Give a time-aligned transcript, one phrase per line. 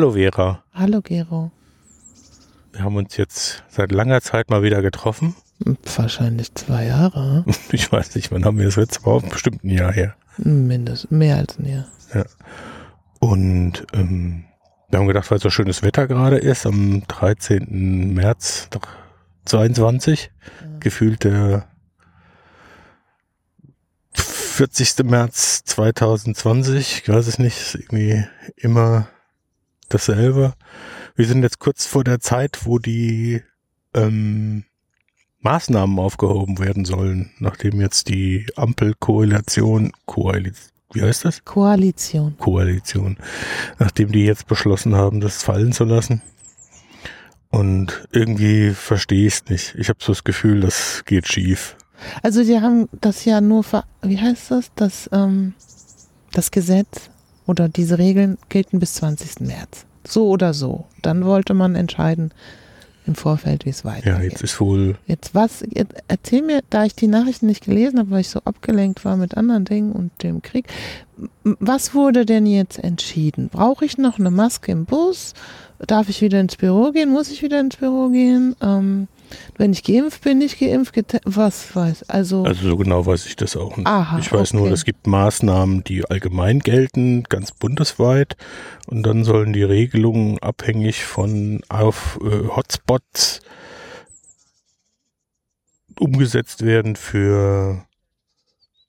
[0.00, 0.64] Hallo Vera.
[0.72, 1.52] Hallo Gero.
[2.72, 5.36] Wir haben uns jetzt seit langer Zeit mal wieder getroffen.
[5.94, 7.44] Wahrscheinlich zwei Jahre.
[7.72, 9.20] Ich weiß nicht, wann haben wir das letzte Mal?
[9.20, 10.16] Bestimmt ein Jahr her.
[10.38, 11.84] Mindestens, mehr als ein Jahr.
[13.18, 14.44] Und ähm,
[14.88, 18.14] wir haben gedacht, weil so schönes Wetter gerade ist, am 13.
[18.14, 18.70] März
[19.44, 20.30] 22,
[20.80, 21.68] gefühlt der
[24.14, 25.04] 40.
[25.04, 28.24] März 2020, ich weiß es nicht, ist irgendwie
[28.56, 29.06] immer
[29.90, 30.54] dasselbe.
[31.16, 33.42] Wir sind jetzt kurz vor der Zeit, wo die
[33.94, 34.64] ähm,
[35.40, 41.44] Maßnahmen aufgehoben werden sollen, nachdem jetzt die Ampelkoalition, Koalition, wie heißt das?
[41.44, 42.36] Koalition.
[42.38, 43.16] Koalition,
[43.78, 46.22] nachdem die jetzt beschlossen haben, das fallen zu lassen.
[47.50, 49.74] Und irgendwie verstehe ich es nicht.
[49.76, 51.76] Ich habe so das Gefühl, das geht schief.
[52.22, 54.70] Also die haben das ja nur, ver wie heißt das?
[54.74, 55.54] Das, ähm,
[56.32, 57.10] das Gesetz
[57.50, 59.40] oder diese Regeln gelten bis 20.
[59.40, 59.84] März.
[60.06, 60.84] So oder so.
[61.02, 62.32] Dann wollte man entscheiden
[63.06, 64.32] im Vorfeld, wie es Ja, weitergeht.
[64.32, 68.10] jetzt ist wohl, Jetzt was, jetzt erzähl mir, da ich die Nachrichten nicht gelesen habe,
[68.10, 70.66] weil ich so abgelenkt war mit anderen Dingen und dem Krieg,
[71.44, 73.48] was wurde denn jetzt entschieden?
[73.48, 75.34] Brauche ich noch eine Maske im Bus?
[75.86, 77.10] Darf ich wieder ins Büro gehen?
[77.10, 78.54] Muss ich wieder ins Büro gehen?
[78.60, 79.08] Ähm,
[79.56, 80.94] wenn ich geimpft bin, nicht geimpft,
[81.24, 83.86] was weiß, also, also so genau weiß ich das auch nicht.
[83.86, 84.72] Aha, ich weiß nur, okay.
[84.72, 88.36] es gibt Maßnahmen, die allgemein gelten, ganz bundesweit.
[88.86, 93.40] Und dann sollen die Regelungen abhängig von auf äh, Hotspots
[95.98, 97.84] umgesetzt werden für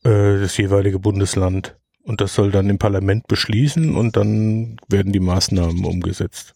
[0.03, 1.75] äh, das jeweilige Bundesland.
[2.03, 6.55] Und das soll dann im Parlament beschließen und dann werden die Maßnahmen umgesetzt.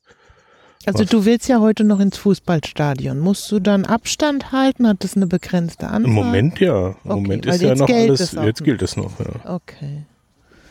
[0.85, 3.19] Also du willst ja heute noch ins Fußballstadion.
[3.19, 4.87] Musst du dann Abstand halten?
[4.87, 6.09] Hat das eine begrenzte Anzahl?
[6.09, 6.89] Im Moment ja.
[6.89, 8.65] Im Okay, Moment ist ja jetzt noch gilt alles, jetzt noch.
[8.65, 9.53] gilt es noch, ja.
[9.55, 10.03] Okay.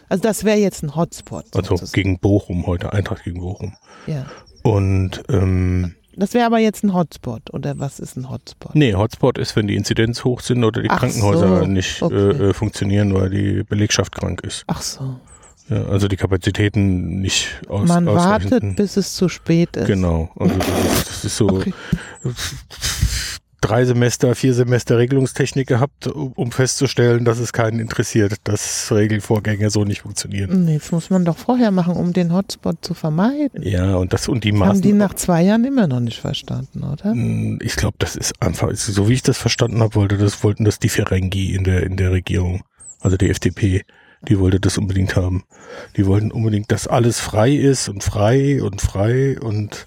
[0.09, 1.45] Also das wäre jetzt ein Hotspot.
[1.55, 3.75] Also gegen Bochum heute, Eintracht gegen Bochum.
[4.07, 4.27] ja.
[4.63, 7.53] Und ähm, Das wäre aber jetzt ein Hotspot.
[7.53, 8.75] Oder was ist ein Hotspot?
[8.75, 12.15] nee, Hotspot ist, wenn die Inzidenz hoch sind oder die Ach Krankenhäuser so, nicht okay.
[12.15, 14.65] äh, äh, funktionieren, weil die Belegschaft krank ist.
[14.67, 15.17] Ach so.
[15.69, 18.77] Ja, also die Kapazitäten nicht aus, Man wartet, sind.
[18.77, 19.87] bis es zu spät ist.
[19.87, 20.31] Genau.
[20.37, 21.73] Also das ist, das ist so Okay.
[23.63, 29.85] drei Semester, vier Semester Regelungstechnik gehabt, um, festzustellen, dass es keinen interessiert, dass Regelvorgänge so
[29.85, 30.67] nicht funktionieren.
[30.67, 33.63] Nee, das muss man doch vorher machen, um den Hotspot zu vermeiden.
[33.63, 34.99] Ja, und das und die Haben die Maßnahmen.
[34.99, 37.15] nach zwei Jahren immer noch nicht verstanden, oder?
[37.15, 40.65] Mm, Ich glaube, das ist einfach, so wie ich das verstanden habe, wollte das, wollten
[40.67, 42.65] das die Ferengi in der, in der Regierung,
[43.01, 43.83] also die FDP,
[44.29, 45.45] die wollte das unbedingt haben.
[45.97, 49.87] Die wollten unbedingt, dass alles frei ist und frei und frei und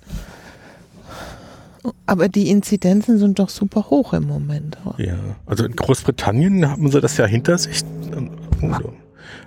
[2.06, 4.78] Aber die Inzidenzen sind doch super hoch im Moment.
[4.97, 5.18] ja.
[5.46, 7.81] Also in Großbritannien haben sie das ja hinter sich,
[8.16, 8.31] ähm,
[8.62, 8.94] so,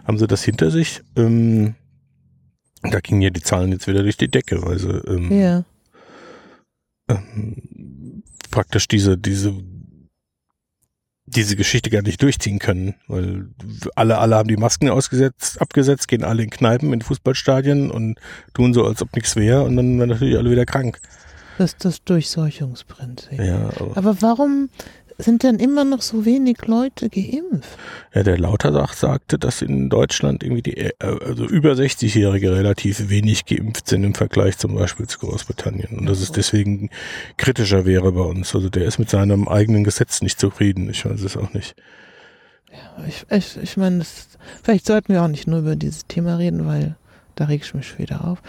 [0.06, 1.74] haben sie das hinter sich, ähm,
[2.82, 5.64] da gingen ja die Zahlen jetzt wieder durch die Decke, weil sie ähm, Ja.
[7.08, 9.52] ähm, praktisch diese, diese,
[11.30, 13.46] diese Geschichte gar nicht durchziehen können, weil
[13.94, 18.18] alle, alle haben die Masken ausgesetzt, abgesetzt, gehen alle in Kneipen, in Fußballstadien und
[18.54, 21.00] tun so, als ob nichts wäre und dann werden natürlich alle wieder krank.
[21.58, 23.38] Das ist das Durchseuchungsprinzip.
[23.38, 24.70] Ja, aber, Aber warum
[25.22, 27.78] sind denn immer noch so wenig Leute geimpft?
[28.14, 33.46] ja der Lauterbach sagte, dass in Deutschland irgendwie die, äh, also über 60-Jährige relativ wenig
[33.46, 36.90] geimpft sind im Vergleich zum Beispiel zu Großbritannien und dass es deswegen
[37.36, 38.54] kritischer wäre bei uns.
[38.54, 40.90] Also der ist mit seinem eigenen Gesetz nicht zufrieden.
[40.90, 41.76] Ich weiß es auch nicht.
[43.08, 44.04] Ich, ich, ich meine,
[44.62, 46.96] vielleicht sollten wir auch nicht nur über dieses Thema reden, weil
[47.34, 48.42] da reg ich mich wieder auf.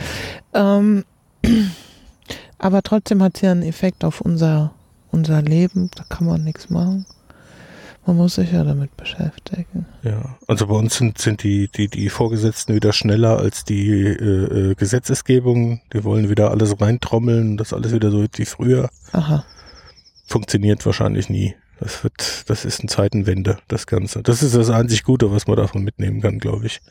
[0.53, 1.05] Ähm,
[2.57, 4.73] aber trotzdem hat es ja einen Effekt auf unser,
[5.11, 5.89] unser Leben.
[5.95, 7.05] Da kann man nichts machen.
[8.05, 9.85] Man muss sich ja damit beschäftigen.
[10.01, 14.71] Ja, also bei uns sind, sind die, die, die Vorgesetzten wieder schneller als die äh,
[14.71, 15.81] äh, Gesetzesgebung.
[15.93, 18.89] Die wollen wieder alles reintrommeln, das alles wieder so wie früher.
[19.11, 19.45] Aha.
[20.25, 21.53] Funktioniert wahrscheinlich nie.
[21.79, 24.23] Das wird, das ist eine Zeitenwende, das Ganze.
[24.23, 26.81] Das ist das einzig Gute, was man davon mitnehmen kann, glaube ich.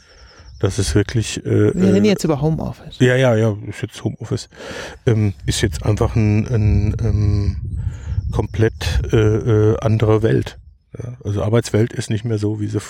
[0.60, 1.44] Das ist wirklich.
[1.44, 2.98] Äh, Wir reden äh, jetzt über Homeoffice.
[2.98, 4.48] ja, ja, ja, ist jetzt Homeoffice.
[5.06, 7.56] Ähm, ist jetzt einfach ein, ein ähm,
[8.30, 10.58] komplett äh, äh, andere Welt.
[10.98, 12.80] Ja, also Arbeitswelt ist nicht mehr so, wie sie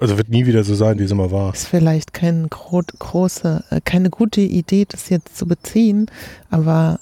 [0.00, 1.52] also wird nie wieder so sein, wie es immer war.
[1.52, 6.10] Ist vielleicht keine gro große, äh, keine gute Idee, das jetzt zu beziehen,
[6.48, 6.98] aber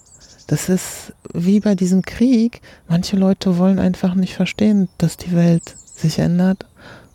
[0.48, 2.60] das ist wie bei diesem Krieg.
[2.88, 6.66] Manche Leute wollen einfach nicht verstehen, dass die Welt sich ändert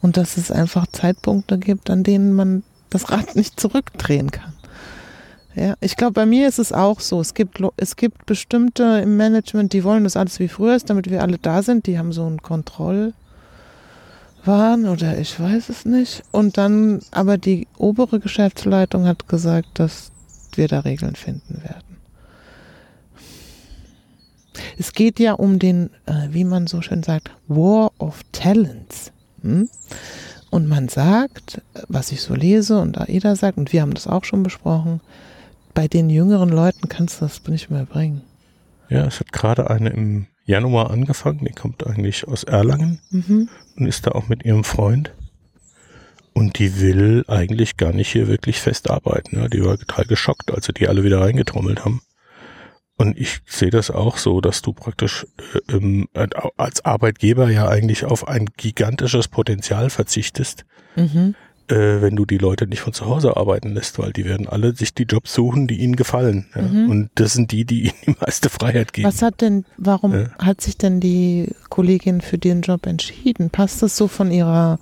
[0.02, 4.54] und dass es einfach Zeitpunkte gibt, an denen man das Rad nicht zurückdrehen kann.
[5.56, 7.22] Ja, ich glaube, bei mir ist es auch so.
[7.22, 11.10] Es gibt, es gibt bestimmte im Management, die wollen, dass alles wie früher ist, damit
[11.10, 11.86] wir alle da sind.
[11.86, 13.14] Die haben so einen Kontrollwahn
[14.88, 16.24] oder ich weiß es nicht.
[16.32, 20.12] Und dann, aber die obere Geschäftsleitung hat gesagt, dass
[20.56, 21.94] wir da Regeln finden werden.
[24.78, 29.12] Es geht ja um den, äh, wie man so schön sagt, War of Talents.
[29.42, 29.70] Hm?
[30.50, 34.24] Und man sagt, was ich so lese und AIDA sagt, und wir haben das auch
[34.24, 35.02] schon besprochen,
[35.74, 38.22] bei den jüngeren Leuten kannst du das nicht mehr bringen.
[38.90, 43.50] Ja, es hat gerade eine im Januar angefangen, die kommt eigentlich aus Erlangen mhm.
[43.78, 45.14] und ist da auch mit ihrem Freund.
[46.34, 49.38] Und die will eigentlich gar nicht hier wirklich fest arbeiten.
[49.38, 52.02] Ja, die war total geschockt, als sie die alle wieder reingetrommelt haben.
[52.98, 55.26] Und ich sehe das auch so, dass du praktisch
[55.70, 56.08] äh, ähm,
[56.58, 60.66] als Arbeitgeber ja eigentlich auf ein gigantisches Potenzial verzichtest,
[60.96, 61.36] mhm.
[61.70, 64.76] Äh, wenn du die Leute nicht von zu Hause arbeiten lässt, weil die werden alle
[64.76, 66.48] sich die Jobs suchen, die ihnen gefallen.
[66.56, 66.62] Ja?
[66.62, 66.90] Mhm.
[66.90, 69.08] Und das sind die, die ihnen die meiste Freiheit geben.
[69.08, 70.30] Was hat denn, warum ja.
[70.40, 73.50] hat sich denn die Kollegin für den Job entschieden?
[73.50, 74.80] Passt das so von ihrer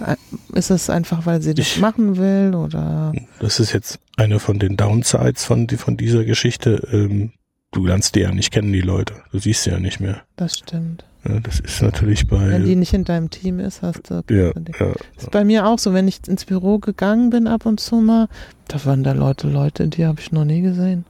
[0.00, 0.16] äh,
[0.52, 3.12] ist es einfach, weil sie das ich, machen will oder?
[3.40, 6.86] Das ist jetzt eine von den Downsides von, von dieser Geschichte.
[6.92, 7.32] Ähm,
[7.72, 9.14] du lernst die ja nicht kennen, die Leute.
[9.32, 10.22] Du siehst sie ja nicht mehr.
[10.36, 11.04] Das stimmt.
[11.28, 12.48] Ja, das ist natürlich bei.
[12.48, 14.22] Wenn die nicht in deinem Team ist, hast du.
[14.30, 14.52] Ja, ja,
[15.14, 17.96] Das ist bei mir auch so, wenn ich ins Büro gegangen bin ab und zu
[17.96, 18.28] mal,
[18.68, 21.04] da waren da Leute, Leute, die habe ich noch nie gesehen.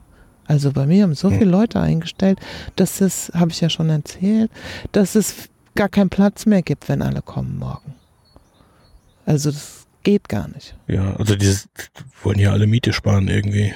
[0.47, 1.39] Also bei mir haben so hm.
[1.39, 2.39] viele Leute eingestellt,
[2.75, 4.51] dass es, habe ich ja schon erzählt,
[4.91, 7.95] dass es gar keinen Platz mehr gibt, wenn alle kommen morgen.
[9.25, 10.75] Also das geht gar nicht.
[10.87, 11.69] Ja, also dieses
[12.23, 13.73] wollen ja alle Miete sparen irgendwie.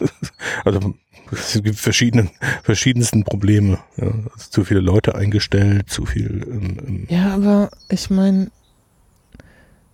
[0.64, 0.94] also
[1.32, 2.30] es gibt verschiedene,
[2.62, 3.78] verschiedensten Probleme.
[3.96, 4.06] Ja.
[4.06, 6.46] Also zu viele Leute eingestellt, zu viel.
[6.46, 8.50] Ähm, ähm ja, aber ich meine,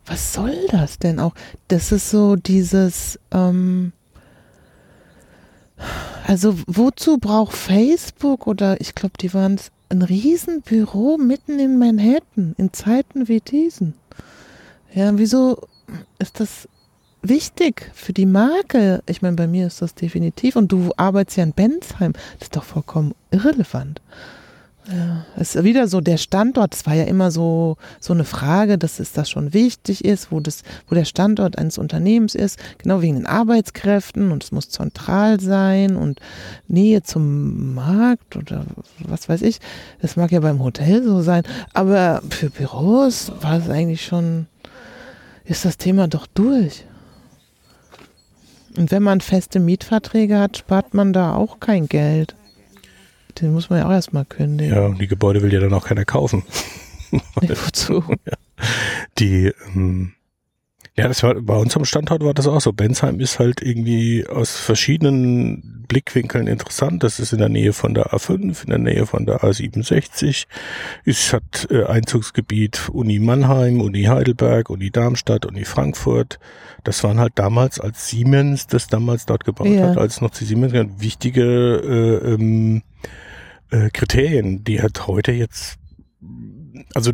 [0.06, 1.34] was soll das denn auch?
[1.69, 3.92] Das ist so dieses, ähm,
[6.26, 9.58] also wozu braucht Facebook oder ich glaube, die waren
[9.88, 13.94] ein Riesenbüro mitten in Manhattan in Zeiten wie diesen?
[14.92, 15.69] Ja, wieso
[16.19, 16.69] ist das
[17.29, 19.03] wichtig für die Marke.
[19.06, 20.56] Ich meine, bei mir ist das definitiv.
[20.56, 22.12] Und du arbeitest ja in Bensheim.
[22.38, 24.00] Das ist doch vollkommen irrelevant.
[24.93, 26.75] Ja, es ist wieder so der Standort.
[26.75, 30.41] Es war ja immer so so eine Frage, dass es das schon wichtig ist, wo
[30.41, 35.41] das, wo der Standort eines Unternehmens ist, genau wegen den Arbeitskräften und es muss zentral
[35.41, 36.21] sein und
[36.69, 38.67] Nähe zum Markt oder
[38.99, 39.59] was weiß ich.
[40.03, 44.49] Das mag ja beim Hotel so sein, aber für Büros war es eigentlich schon,
[45.47, 46.85] ist das Thema doch durch.
[48.76, 52.35] Und wenn man feste Mietverträge hat, spart man da auch kein Geld.
[53.41, 54.75] Den muss man ja auch erstmal kündigen.
[54.75, 56.43] Ja, und die Gebäude will ja dann auch keiner kaufen.
[57.35, 58.05] wozu?
[59.19, 60.12] Die, ähm,
[60.96, 62.73] ja, das war, bei uns am Standort war das auch so.
[62.73, 67.02] Bensheim ist halt irgendwie aus verschiedenen Blickwinkeln interessant.
[67.02, 70.46] Das ist in der Nähe von der A5, in der Nähe von der A67.
[71.05, 76.38] Es hat äh, Einzugsgebiet Uni Mannheim, Uni Heidelberg, Uni Darmstadt, Uni Frankfurt.
[76.85, 79.88] Das waren halt damals, als Siemens das damals dort gebaut ja.
[79.88, 82.83] hat, als noch die Siemens wichtige äh, ähm,
[83.71, 85.76] äh, Kriterien, die hat heute jetzt,
[86.95, 87.11] also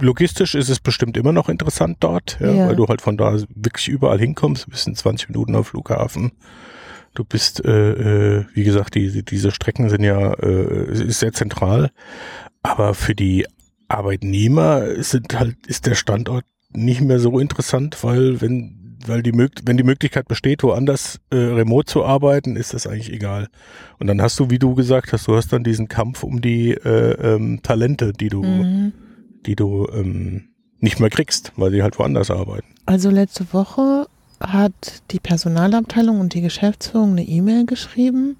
[0.00, 2.68] logistisch ist es bestimmt immer noch interessant dort, ja, ja.
[2.68, 6.32] weil du halt von da wirklich überall hinkommst, bist in 20 Minuten am Flughafen.
[7.14, 11.90] Du bist, äh, äh, wie gesagt, die, diese Strecken sind ja äh, ist sehr zentral,
[12.62, 13.46] aber für die
[13.86, 19.76] Arbeitnehmer sind halt ist der Standort nicht mehr so interessant, weil wenn weil die wenn
[19.76, 23.48] die Möglichkeit besteht, woanders äh, remote zu arbeiten, ist das eigentlich egal.
[23.98, 26.70] Und dann hast du, wie du gesagt hast, du hast dann diesen Kampf um die
[26.72, 28.92] äh, ähm, Talente, die du mhm
[29.46, 30.48] die du ähm,
[30.80, 32.66] nicht mehr kriegst, weil sie halt woanders arbeiten.
[32.86, 34.06] Also letzte Woche
[34.40, 38.36] hat die Personalabteilung und die Geschäftsführung eine E-Mail geschrieben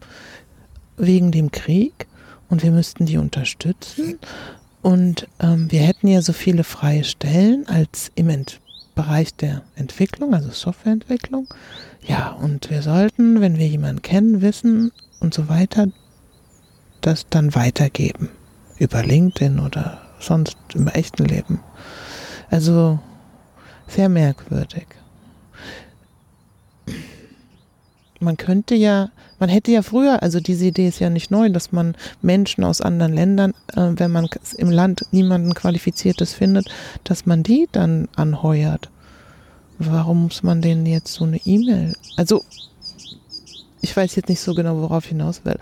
[0.97, 2.07] wegen dem Krieg
[2.49, 4.19] und wir müssten die unterstützen.
[4.83, 8.61] Und ähm, wir hätten ja so viele freie Stellen als im Ent
[8.95, 11.49] Bereich der Entwicklung, also Softwareentwicklung.
[12.07, 15.89] Ja, und wir sollten, wenn wir jemanden kennen, wissen und so weiter,
[17.01, 18.29] das dann weitergeben.
[18.79, 21.61] Über LinkedIn oder sonst im echten Leben.
[22.51, 22.99] Also
[23.89, 24.87] sehr merkwürdig.
[28.21, 31.73] Man könnte ja, man hätte ja früher, also diese Idee ist ja nicht neu, dass
[31.73, 36.69] man Menschen aus anderen Ländern, äh, wenn man im Land niemanden Qualifiziertes findet,
[37.05, 38.89] dass man die dann anheuert.
[39.79, 41.95] Warum muss man denen jetzt so eine E-Mail?
[42.17, 42.45] Also,
[43.81, 45.59] ich weiß jetzt nicht so genau, worauf hinaus will.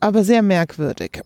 [0.00, 1.22] Aber sehr merkwürdig.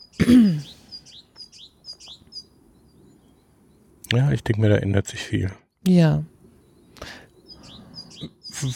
[4.12, 5.50] Ja, ich denke mir, da ändert sich viel.
[5.86, 6.22] Ja.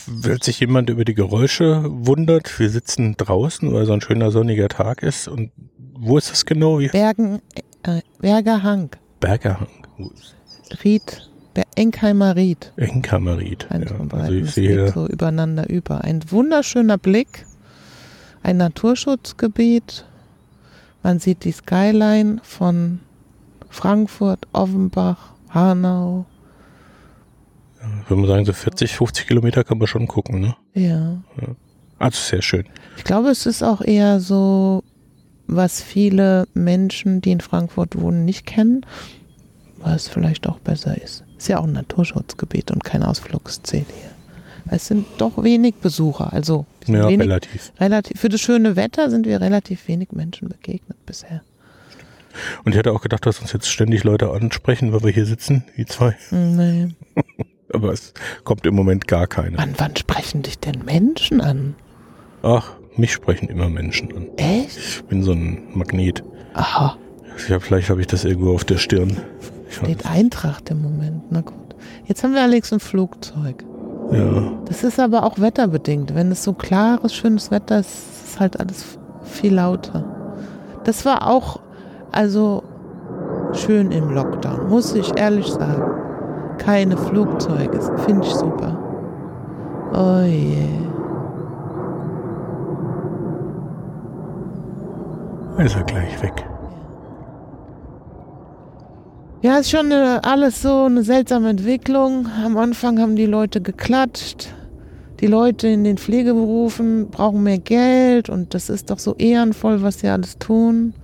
[0.06, 4.68] Wenn sich jemand über die Geräusche wundert, wir sitzen draußen, weil so ein schöner sonniger
[4.68, 5.26] Tag ist.
[5.28, 5.52] Und
[5.94, 6.80] wo ist das genau?
[6.80, 6.88] Wie?
[6.88, 7.40] Bergen,
[7.82, 8.90] äh, Bergerhang.
[9.20, 9.68] Bergerhang.
[10.84, 12.72] Ried, Ber Enkheimer Ried.
[12.76, 13.66] Enkheimer Ried.
[13.70, 13.96] Ja.
[14.12, 16.04] Also ich sehe, so übereinander über.
[16.04, 17.46] Ein wunderschöner Blick.
[18.42, 20.04] Ein Naturschutzgebiet.
[21.02, 23.00] Man sieht die Skyline von
[23.70, 26.26] Frankfurt, Offenbach, Hanau.
[28.08, 30.56] würde man sagen, so 40, 50 Kilometer kann man schon gucken, ne?
[30.74, 31.22] Ja.
[31.98, 32.64] Also sehr schön.
[32.96, 34.82] Ich glaube, es ist auch eher so,
[35.46, 38.84] was viele Menschen, die in Frankfurt wohnen, nicht kennen,
[39.78, 41.24] was vielleicht auch besser ist.
[41.38, 44.10] Ist ja auch ein Naturschutzgebiet und kein Ausflugsziel hier.
[44.72, 47.72] Es sind doch wenig Besucher, also Ja, wenig, relativ.
[47.80, 51.42] relativ, für das schöne Wetter sind wir relativ wenig Menschen begegnet bisher.
[52.64, 55.64] Und ich hätte auch gedacht, dass uns jetzt ständig Leute ansprechen, weil wir hier sitzen,
[55.76, 56.16] die zwei.
[56.30, 56.88] Nee.
[57.72, 58.12] Aber es
[58.44, 59.56] kommt im Moment gar keine.
[59.58, 61.76] Wann, wann sprechen dich denn Menschen an?
[62.42, 64.26] Ach, mich sprechen immer Menschen an.
[64.36, 64.76] Echt?
[64.76, 66.24] Ich bin so ein Magnet.
[66.54, 66.96] Aha,
[67.48, 69.16] hab, vielleicht habe ich das irgendwo auf der Stirn.
[69.68, 71.24] Ich steht Eintracht im Moment.
[71.30, 71.54] Na gut.
[72.06, 73.64] Jetzt haben wir Alex ein Flugzeug.
[74.12, 76.14] ja, Das ist aber auch wetterbedingt.
[76.14, 80.04] Wenn es so klares, schönes Wetter ist, ist halt alles viel lauter.
[80.84, 81.60] Das war auch,
[82.12, 82.62] also
[83.52, 85.84] schön im Lockdown, muss ich ehrlich sagen.
[86.58, 88.76] Keine Flugzeuge, finde ich super.
[89.92, 90.80] Oh je.
[95.64, 96.44] ist er gleich weg.
[99.42, 102.26] Ja, ist schon eine, alles so eine seltsame Entwicklung.
[102.44, 104.54] Am Anfang haben die Leute geklatscht.
[105.20, 110.00] Die Leute in den Pflegeberufen brauchen mehr Geld und das ist doch so ehrenvoll, was
[110.00, 110.94] sie alles tun.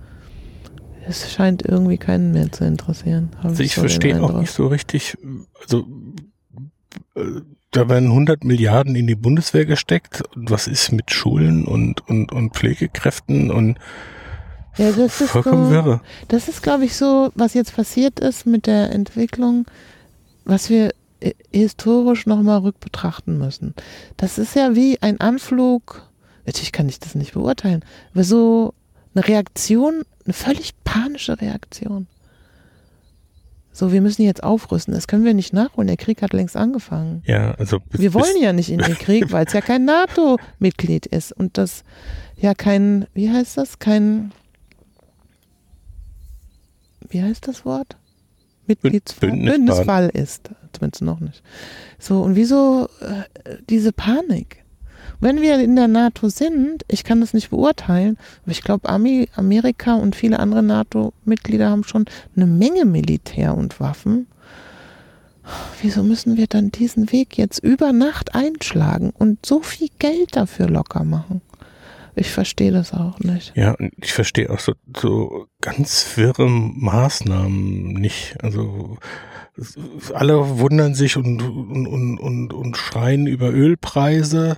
[1.07, 3.29] Es scheint irgendwie keinen mehr zu interessieren.
[3.41, 5.17] Also ich so verstehe auch nicht so richtig,
[5.61, 5.85] also
[7.15, 10.23] äh, da werden 100 Milliarden in die Bundeswehr gesteckt.
[10.35, 13.77] Und was ist mit Schulen und, und, und Pflegekräften und
[14.77, 16.01] Ja, das ist vollkommen so, wirre.
[16.27, 19.65] Das ist, glaube ich, so, was jetzt passiert ist mit der Entwicklung,
[20.45, 23.73] was wir äh, historisch nochmal rückbetrachten müssen.
[24.17, 26.09] Das ist ja wie ein Anflug,
[26.45, 27.83] natürlich kann ich das nicht beurteilen,
[28.13, 28.73] aber so
[29.17, 32.07] eine Reaktion, eine völlig panische Reaktion.
[33.71, 37.21] So, wir müssen jetzt aufrüsten, das können wir nicht nachholen, der Krieg hat längst angefangen.
[37.25, 41.05] Ja, also bis, Wir wollen ja nicht in den Krieg, weil es ja kein NATO-Mitglied
[41.05, 41.83] ist und das
[42.37, 44.31] ja kein, wie heißt das, kein,
[47.09, 47.97] wie heißt das Wort?
[48.65, 49.29] Mitgliedsfall.
[49.29, 51.41] Bündnisfall ist, zumindest noch nicht.
[51.99, 54.63] So, und wieso äh, diese Panik?
[55.19, 59.95] Wenn wir in der NATO sind, ich kann das nicht beurteilen, aber ich glaube, Amerika
[59.95, 62.05] und viele andere NATO-Mitglieder haben schon
[62.35, 64.27] eine Menge Militär und Waffen.
[65.81, 70.67] Wieso müssen wir dann diesen Weg jetzt über Nacht einschlagen und so viel Geld dafür
[70.67, 71.41] locker machen?
[72.15, 73.53] Ich verstehe das auch nicht.
[73.55, 78.35] Ja, und ich verstehe auch so, so ganz wirre Maßnahmen nicht.
[78.43, 78.97] Also
[80.13, 84.57] alle wundern sich und, und, und, und schreien über Ölpreise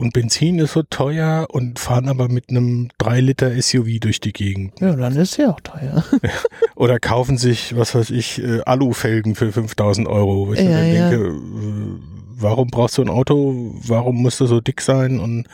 [0.00, 4.32] und Benzin ist so teuer und fahren aber mit einem 3 Liter SUV durch die
[4.32, 4.80] Gegend.
[4.80, 6.02] Ja, dann ist ja auch teuer.
[6.74, 10.46] Oder kaufen sich, was weiß ich, äh, Alufelgen für 5000 Euro.
[10.46, 11.32] Wo ich Ja, dann denke, äh,
[12.34, 13.74] warum brauchst du ein Auto?
[13.86, 15.20] Warum muss das so dick sein?
[15.20, 15.46] Und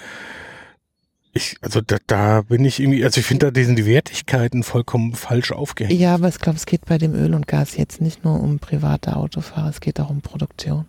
[1.33, 5.15] ich, also da, da bin ich irgendwie, also ich finde da diesen die Wertigkeiten vollkommen
[5.15, 5.99] falsch aufgehängt.
[5.99, 8.61] Ja, aber ich glaube, es geht bei dem Öl und Gas jetzt nicht nur um
[8.61, 10.87] private Autofahrer, es geht auch um Produktion.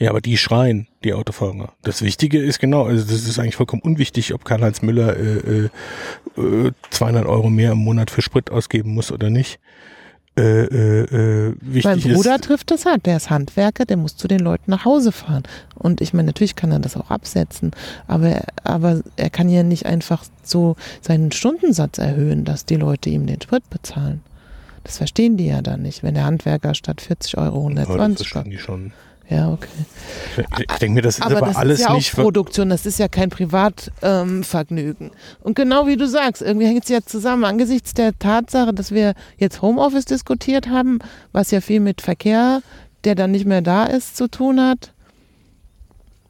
[0.00, 1.74] Ja, aber die schreien, die Autofahrer.
[1.82, 5.68] Das Wichtige ist genau, also das ist eigentlich vollkommen unwichtig, ob Karl-Heinz Müller äh,
[6.38, 9.60] äh, äh, 200 Euro mehr im Monat für Sprit ausgeben muss oder nicht.
[10.38, 14.16] Äh, äh, äh, Mein wichtig Bruder ist, trifft das hart, der ist Handwerker, der muss
[14.16, 15.42] zu den Leuten nach Hause fahren.
[15.74, 17.72] Und ich meine, natürlich kann er das auch absetzen,
[18.06, 23.26] aber, aber er kann ja nicht einfach so seinen Stundensatz erhöhen, dass die Leute ihm
[23.26, 24.22] den Sprit bezahlen.
[24.82, 28.28] Das verstehen die ja dann nicht, wenn der Handwerker statt 40 Euro Ja, das 120
[28.28, 28.92] verstehen die schon.
[29.30, 29.68] Ja, okay.
[30.58, 32.12] Ich, denke mir, das ist aber, Aber das alles ist ja auch nicht.
[32.14, 35.06] Produktion, das ist ja kein Privatvergnügen.
[35.06, 37.44] Ähm, und genau wie du sagst, irgendwie hängt es ja zusammen.
[37.44, 40.98] Angesichts der Tatsache, dass wir jetzt Homeoffice diskutiert haben,
[41.30, 42.60] was ja viel mit Verkehr,
[43.04, 44.92] der dann nicht mehr da ist, zu tun hat.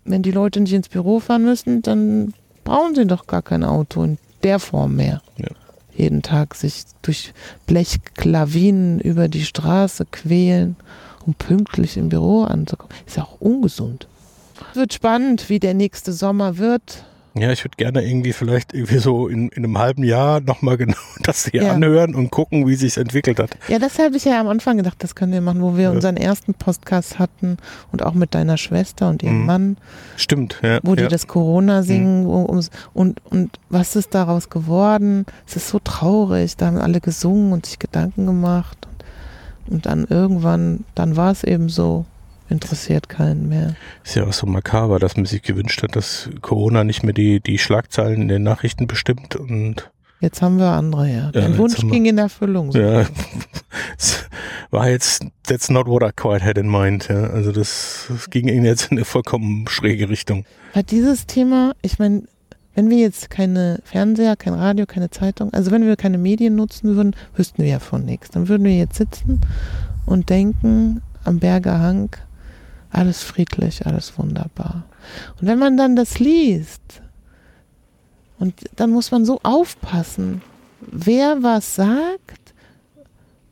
[0.04, 4.04] Wenn die Leute nicht ins Büro fahren müssen, dann brauchen sie doch gar kein Auto
[4.04, 5.22] in der Form mehr.
[5.38, 5.48] Ja.
[5.94, 7.32] Jeden Tag sich durch
[7.66, 10.76] Blechklawinen über die Straße quälen
[11.26, 12.92] um pünktlich im Büro anzukommen.
[13.06, 14.06] Ist ja auch ungesund.
[14.74, 17.04] Wird spannend, wie der nächste Sommer wird.
[17.34, 20.96] Ja, ich würde gerne irgendwie vielleicht irgendwie so in, in einem halben Jahr nochmal genau
[21.22, 21.72] das hier Ja.
[21.74, 23.50] anhören und gucken, wie sich entwickelt hat.
[23.68, 25.90] Ja, das habe ich ja am Anfang gedacht, das können wir machen, wo wir Ja.
[25.92, 27.56] unseren ersten Podcast hatten
[27.92, 29.46] und auch mit deiner Schwester und ihrem Mhm.
[29.46, 29.76] Mann,
[30.16, 30.80] Stimmt, ja.
[30.82, 35.24] wo die das Corona singen wo, ums, und, und was ist daraus geworden?
[35.46, 38.88] Es ist so traurig, da haben alle gesungen und sich Gedanken gemacht
[39.70, 42.04] und, dann irgendwann, dann war es eben so,
[42.48, 43.76] interessiert keinen mehr.
[44.04, 47.40] Ist ja auch so makaber, dass man sich gewünscht hat, dass Corona nicht mehr die,
[47.40, 49.90] die Schlagzeilen in den Nachrichten bestimmt und
[50.22, 51.14] Jetzt haben wir andere, ja.
[51.14, 52.72] Ja, Dein jetzt Wunsch ging in Erfüllung.
[52.72, 52.78] So.
[52.78, 53.06] ja,
[54.70, 57.24] war jetzt, that's not what I quite had in mind, ja.
[57.30, 60.44] Also das, das ging ihnen jetzt in eine vollkommen schräge Richtung.
[60.74, 62.24] Weil dieses Thema, ich meine,
[62.74, 66.94] wenn wir jetzt keine Fernseher, kein Radio, keine Zeitung, also wenn wir keine Medien nutzen
[66.96, 68.30] würden, wüssten wir ja von nichts.
[68.30, 69.40] Dann würden wir jetzt sitzen
[70.06, 72.16] und denken am Berger Hang,
[72.90, 74.84] alles friedlich, alles wunderbar.
[75.40, 77.02] Und wenn man dann das liest,
[78.40, 80.40] und dann muss man so aufpassen,
[80.80, 82.54] wer was sagt,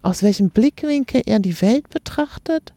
[0.02, 2.72] aus welchem Blickwinkel er die Welt betrachtet.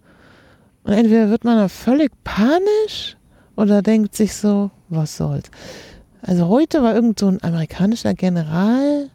[0.83, 3.15] Und entweder wird man dann völlig panisch
[3.55, 5.49] oder denkt sich so, was soll's.
[6.21, 9.09] Also heute war irgend so ein amerikanischer General,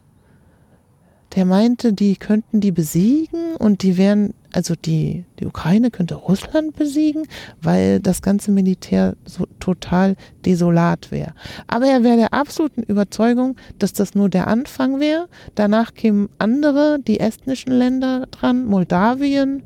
[1.35, 6.75] der meinte, die könnten die besiegen und die wären, also die, die Ukraine könnte Russland
[6.75, 7.27] besiegen,
[7.61, 11.33] weil das ganze Militär so total desolat wäre.
[11.67, 15.27] Aber er wäre der absoluten Überzeugung, dass das nur der Anfang wäre.
[15.55, 19.63] Danach kämen andere, die estnischen Länder dran, Moldawien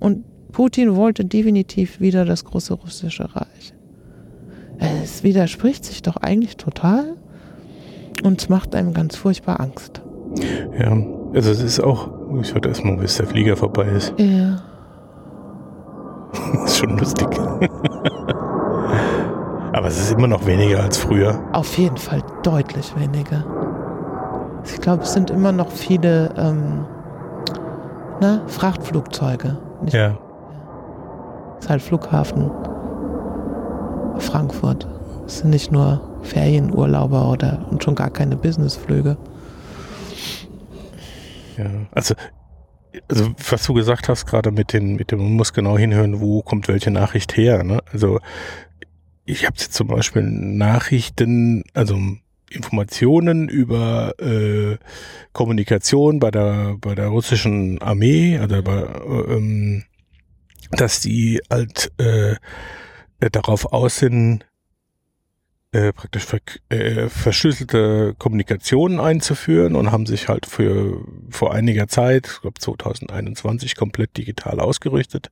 [0.00, 3.72] und Putin wollte definitiv wieder das große russische Reich.
[4.78, 7.14] Es widerspricht sich doch eigentlich total
[8.22, 10.02] und es macht einem ganz furchtbar Angst.
[10.78, 10.96] Ja,
[11.34, 14.14] also es ist auch, ich warte erstmal, bis der Flieger vorbei ist.
[14.18, 14.58] Ja.
[16.64, 17.28] ist schon lustig.
[19.72, 21.40] Aber es ist immer noch weniger als früher.
[21.52, 23.44] Auf jeden Fall deutlich weniger.
[24.64, 26.84] Ich glaube, es sind immer noch viele ähm,
[28.20, 29.56] na, Frachtflugzeuge.
[29.82, 30.16] Nicht, Ja.
[31.58, 32.50] ist halt Flughafen
[34.18, 34.86] Frankfurt.
[35.26, 39.16] Es sind nicht nur Ferienurlauber oder und schon gar keine Businessflüge.
[41.56, 42.14] Ja, also,
[43.08, 46.42] also was du gesagt hast, gerade mit den, mit dem, man muss genau hinhören, wo
[46.42, 47.64] kommt welche Nachricht her.
[47.64, 47.80] Ne?
[47.92, 48.20] Also
[49.24, 51.98] ich habe jetzt zum Beispiel Nachrichten, also
[52.50, 54.78] Informationen über äh,
[55.32, 59.84] Kommunikation bei der bei der russischen Armee, also bei, äh, ähm,
[60.70, 62.36] dass die halt äh,
[63.20, 64.44] äh, darauf aus sind,
[65.72, 66.38] äh, praktisch ver
[66.70, 73.76] äh, verschlüsselte Kommunikationen einzuführen und haben sich halt für vor einiger Zeit, ich glaube 2021,
[73.76, 75.30] komplett digital ausgerichtet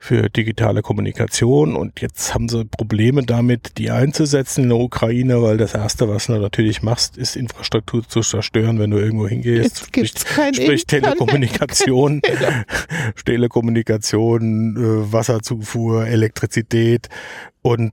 [0.00, 5.56] für digitale Kommunikation und jetzt haben sie Probleme damit, die einzusetzen in der Ukraine, weil
[5.56, 9.64] das erste, was du natürlich machst, ist Infrastruktur zu zerstören, wenn du irgendwo hingehst.
[9.64, 9.80] Jetzt
[10.54, 10.86] Sprich Internet.
[10.86, 12.22] Telekommunikation,
[13.24, 17.08] Telekommunikation, äh, Wasserzufuhr, Elektrizität
[17.62, 17.92] und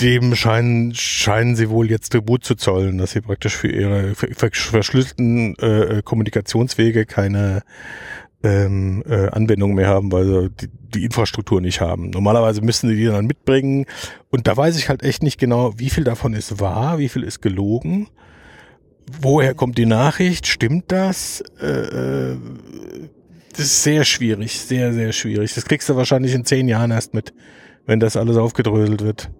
[0.00, 4.28] dem scheinen, scheinen sie wohl jetzt Tribut zu zollen, dass sie praktisch für ihre ver-
[4.34, 7.62] ver- verschlüsselten äh, Kommunikationswege keine
[8.44, 12.10] ähm, äh, Anwendung mehr haben, weil sie die, die Infrastruktur nicht haben.
[12.10, 13.86] Normalerweise müssen sie die dann mitbringen
[14.30, 17.24] und da weiß ich halt echt nicht genau, wie viel davon ist wahr, wie viel
[17.24, 18.08] ist gelogen.
[19.20, 20.46] Woher kommt die Nachricht?
[20.46, 21.42] Stimmt das?
[21.60, 22.36] Äh, äh,
[23.50, 25.54] das ist sehr schwierig, sehr, sehr schwierig.
[25.54, 27.32] Das kriegst du wahrscheinlich in zehn Jahren erst mit,
[27.86, 29.30] wenn das alles aufgedröselt wird.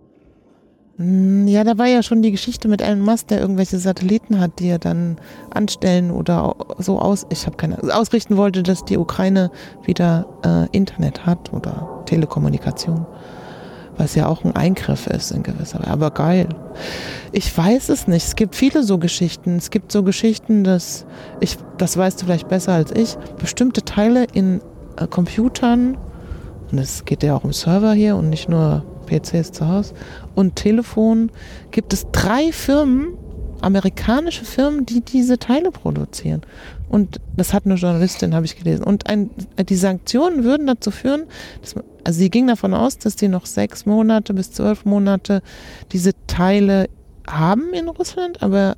[0.97, 4.59] Mm, Ja, da war ja schon die Geschichte mit Elon Musk, der irgendwelche Satelliten hat,
[4.61, 5.17] die er dann
[5.51, 9.51] anstellen oder so aus, ich habe keine ausrichten wollte, dass die Ukraine
[9.85, 13.07] wieder äh, Internet hat oder Telekommunikation,
[13.97, 15.91] was ja auch ein Eingriff ist in gewisser Weise.
[15.91, 16.49] Aber geil.
[17.33, 18.25] Ich weiß es nicht.
[18.27, 19.57] Es gibt viele so Geschichten.
[19.57, 21.07] Es gibt so Geschichten, dass
[21.41, 24.61] ich, das weißt du vielleicht besser als ich, bestimmte Teile in
[24.97, 25.97] äh, Computern
[26.71, 29.95] und es geht ja auch um Server hier und nicht nur PCs zu Hause
[30.35, 31.31] und Telefon,
[31.71, 33.15] gibt es drei Firmen,
[33.61, 36.43] amerikanische Firmen, die diese Teile produzieren.
[36.89, 38.85] Und das hat eine Journalistin, habe ich gelesen.
[38.85, 39.31] Und ein,
[39.69, 41.25] die Sanktionen würden dazu führen,
[41.63, 45.41] dass also sie ging davon aus, dass die noch sechs Monate bis zwölf Monate
[45.93, 46.89] diese Teile
[47.27, 48.77] haben in Russland, aber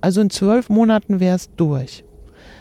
[0.00, 2.04] also in zwölf Monaten wäre es durch.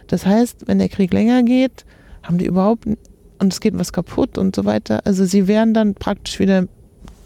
[0.08, 1.86] Das heißt, wenn der Krieg länger geht,
[2.22, 5.02] haben die überhaupt und es geht was kaputt und so weiter.
[5.06, 6.68] Also sie wären dann praktisch wieder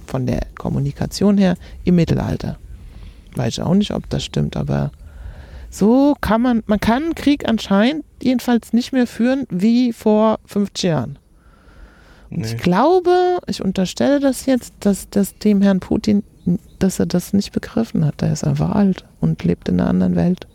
[0.08, 2.58] von der Kommunikation her im Mittelalter.
[3.36, 4.91] Weiß ich auch nicht, ob das stimmt, aber
[5.70, 11.20] so kann man, man kann Krieg anscheinend jedenfalls nicht mehr führen wie vor 50 Jahren.
[12.30, 12.48] Und Nee.
[12.48, 16.24] ich glaube, ich unterstelle das jetzt, dass das dem Herrn Putin,
[16.80, 18.22] dass er das nicht begriffen hat.
[18.22, 20.48] Er ist einfach alt und lebt in einer anderen Welt.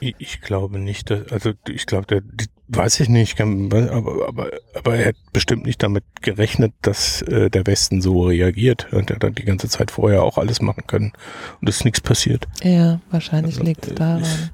[0.00, 2.22] Ich, glaube nicht, dass, also ich glaube, der,
[2.68, 7.66] weiß ich nicht, aber, aber, aber er hat bestimmt nicht damit gerechnet, dass äh, der
[7.66, 8.92] Westen so reagiert.
[8.92, 11.12] Und er hat dann die ganze Zeit vorher auch alles machen können
[11.60, 12.46] und es ist nichts passiert.
[12.62, 14.22] Ja, wahrscheinlich Also, liegt es äh, daran.
[14.22, 14.50] ist-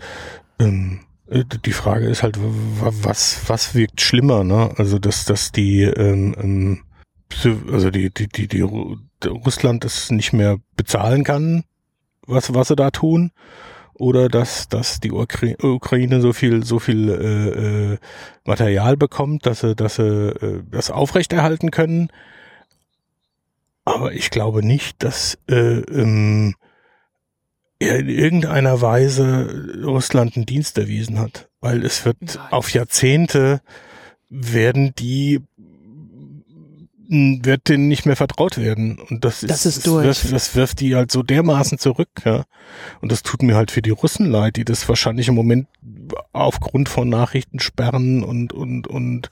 [0.59, 4.71] Ähm, äh, die Frage ist halt, wa- was, was wirkt schlimmer, ne?
[4.77, 6.81] Also, dass, dass die, ähm, ähm,
[7.73, 8.61] also die, die, die, die
[9.27, 11.65] Russland es nicht mehr bezahlen kann,
[12.27, 13.31] was, was sie da tun,
[13.95, 17.99] oder dass, dass die Ukra Ukraine so viel, so viel äh, äh,
[18.45, 22.09] Material bekommt, dass sie, dass sie äh, das aufrechterhalten können.
[23.85, 26.55] Aber ich glaube nicht, dass äh, ähm,
[27.79, 32.53] er in irgendeiner Weise Russland einen Dienst erwiesen hat, weil es wird Nein.
[32.53, 33.61] auf Jahrzehnte
[34.31, 35.41] werden die
[37.09, 40.05] wird denen nicht mehr vertraut werden und das ist Das ist das durch.
[40.05, 42.45] wirft, das wirft die halt so dermaßen zurück ja
[43.01, 45.67] und das tut mir halt für die Russen leid die das wahrscheinlich im Moment
[46.33, 49.31] aufgrund von Nachrichtensperren und und und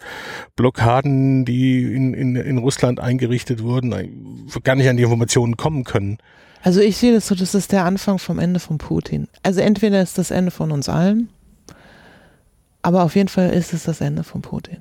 [0.56, 3.90] Blockaden die in in, in Russland eingerichtet wurden
[4.64, 6.18] gar nicht an die Informationen kommen können
[6.62, 9.28] Also ich sehe das so, das ist der Anfang vom Ende von Putin.
[9.42, 11.30] Also entweder ist das Ende von uns allen,
[12.82, 14.78] aber auf jeden Fall ist es das Ende von Putin.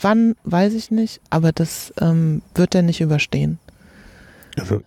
[0.00, 3.58] Wann, weiß ich nicht, aber das ähm, wird er nicht überstehen.
[4.56, 4.82] Also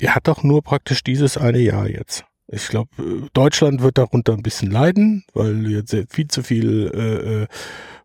[0.00, 2.24] er hat doch nur praktisch dieses eine Jahr jetzt.
[2.48, 2.90] Ich glaube,
[3.32, 7.46] Deutschland wird darunter ein bisschen leiden, weil jetzt viel zu viel äh, äh,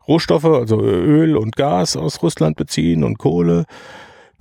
[0.08, 3.66] Rohstoffe, also Öl und Gas aus Russland beziehen und Kohle.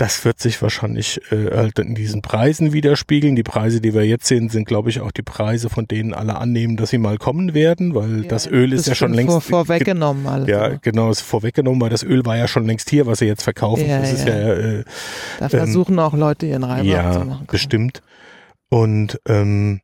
[0.00, 3.36] Das wird sich wahrscheinlich äh, halt in diesen Preisen widerspiegeln.
[3.36, 6.36] Die Preise, die wir jetzt sehen, sind, glaube ich, auch die Preise, von denen alle
[6.36, 10.26] annehmen, dass sie mal kommen werden, weil das Öl ist ja schon längst vor, vorweggenommen.
[10.26, 10.48] Alles.
[10.48, 13.42] ja, genau, ist vorweggenommen, weil das Öl war ja schon längst hier, was sie jetzt
[13.42, 13.86] verkaufen.
[13.86, 14.38] Ja, das ist ja.
[14.38, 14.84] ja äh,
[15.38, 17.46] da versuchen auch Leute ihren Reibach ja, zu machen.
[17.46, 18.00] bestimmt.
[18.70, 19.82] Und ähm,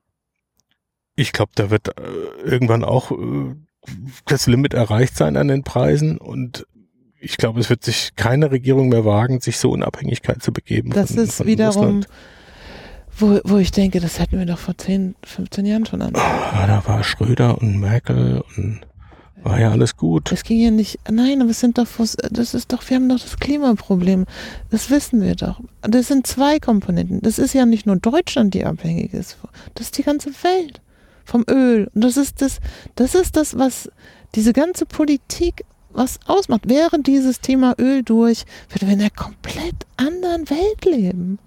[1.15, 1.93] ich glaube, da wird äh,
[2.43, 3.55] irgendwann auch äh,
[4.25, 6.67] das Limit erreicht sein an den Preisen und
[7.21, 10.91] ich glaube, es wird sich keine Regierung mehr wagen, sich so in Abhängigkeit zu begeben.
[10.91, 12.09] Das von, ist von wiederum, Russland.
[13.19, 16.13] wo, wo ich denke, das hätten wir doch vor 10, 15 Jahren schon an.
[16.15, 18.81] Ah, da war Schröder und Merkel und
[19.43, 20.33] war ja alles gut.
[20.33, 21.87] Es ging ja nicht, nein, aber es sind doch,
[22.31, 24.27] das ist doch, wir haben doch das Klimaproblem.
[24.71, 25.61] Das wissen wir doch.
[25.83, 27.21] Das sind zwei Komponenten.
[27.21, 29.39] Das ist ja nicht nur Deutschland, die abhängig ist.
[29.75, 30.81] Das ist die ganze Welt
[31.25, 31.89] vom Öl.
[31.95, 32.59] Und das ist das,
[32.97, 33.91] das ist das, was
[34.35, 35.65] diese ganze Politik
[35.97, 36.69] was ausmacht.
[36.69, 41.39] Wäre dieses Thema Öl durch, würden wir in einer komplett anderen Welt leben.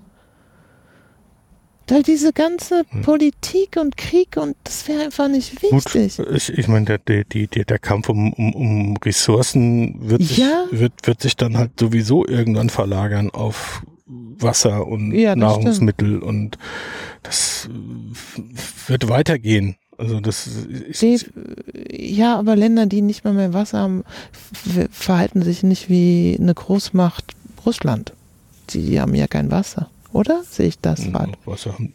[1.85, 3.01] Da diese ganze Hm.
[3.01, 6.19] Politik und Krieg und das wäre einfach nicht Gut, wichtig.
[6.31, 10.65] ich, ich meine, der, der, der, der Kampf um, um, um Ressourcen wird sich, Ja.
[10.69, 16.59] wird, wird sich dann halt sowieso irgendwann verlagern auf Wasser und Ja, Nahrungsmittel und
[17.23, 19.75] das äh, wird weitergehen.
[19.99, 21.25] Also das ist, Dave,
[21.91, 24.03] ja, aber Länder, die nicht mal mehr Wasser haben,
[24.91, 27.35] verhalten sich nicht wie eine Großmacht
[27.65, 28.13] Russland.
[28.69, 30.41] Die, haben ja kein Wasser, oder?
[30.49, 31.33] Sehe ich das falsch?
[31.43, 31.93] Wasser haben.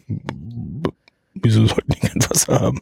[1.33, 2.79] Wieso sollten die kein Wasser haben?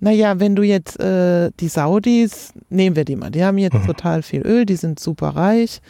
[0.00, 3.86] Naja, wenn du jetzt äh, die Saudis, nehmen wir die mal, die haben jetzt Mhm.
[3.86, 5.80] total viel Öl, die sind super reich.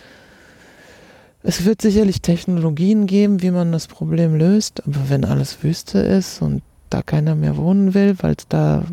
[1.42, 6.42] Es wird sicherlich Technologien geben, wie man das Problem löst, aber wenn alles Wüste ist
[6.42, 8.85] und da keiner mehr wohnen will, weil es da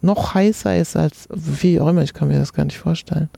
[0.00, 3.30] noch heißer ist als wie auch immer, ich kann mir das gar nicht vorstellen.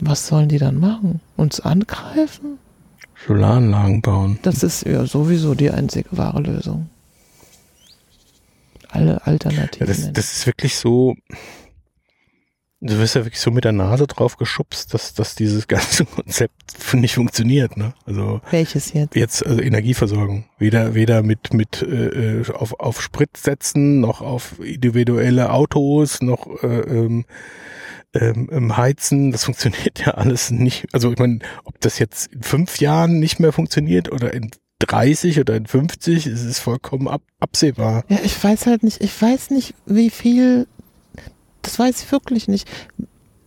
[0.00, 1.20] Was sollen die dann machen?
[1.36, 2.58] Uns angreifen?
[3.26, 4.38] Solaranlagen bauen.
[4.42, 6.88] Das ist ja sowieso die einzige wahre Lösung.
[8.88, 9.86] Alle Ja, Alternativen.
[9.86, 11.16] das, das ist wirklich so.
[12.86, 16.54] Du wirst ja wirklich so mit der Nase drauf geschubst, dass, dass dieses ganze Konzept
[16.92, 17.76] nicht funktioniert.
[17.78, 17.94] Ne?
[18.04, 19.16] Also Welches jetzt?
[19.16, 20.44] jetzt also Energieversorgung.
[20.58, 26.62] Weder, weder mit, mit äh, äh, auf, auf Sprit setzen, noch auf individuelle Autos, noch
[26.62, 27.24] äh, ähm,
[28.12, 29.32] ähm, ähm, Heizen.
[29.32, 30.86] Das funktioniert ja alles nicht.
[30.92, 35.40] Also ich meine, ob das jetzt in fünf Jahren nicht mehr funktioniert oder in 30
[35.40, 38.04] oder in 50, ist es vollkommen ab, absehbar.
[38.08, 40.66] Ja, ich weiß halt nicht, ich weiß nicht, wie viel,
[41.64, 42.68] das weiß ich wirklich nicht.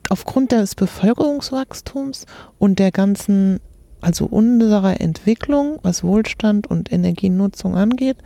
[0.09, 2.25] Aufgrund des Bevölkerungswachstums
[2.59, 3.59] und der ganzen,
[4.01, 8.17] also unserer Entwicklung, was Wohlstand und Energienutzung angeht,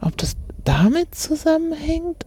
[0.00, 2.26] ob das damit zusammenhängt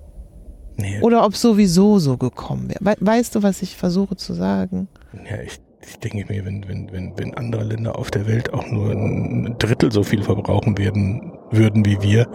[0.76, 2.80] Nee, oder ob sowieso so gekommen wäre.
[2.82, 4.88] We weißt du, was ich versuche zu sagen?
[5.30, 8.66] Ja, ich, ich denke mir, wenn, wenn, wenn, wenn andere Länder auf der Welt auch
[8.68, 12.28] nur ein Drittel so viel verbrauchen werden würden wie wir,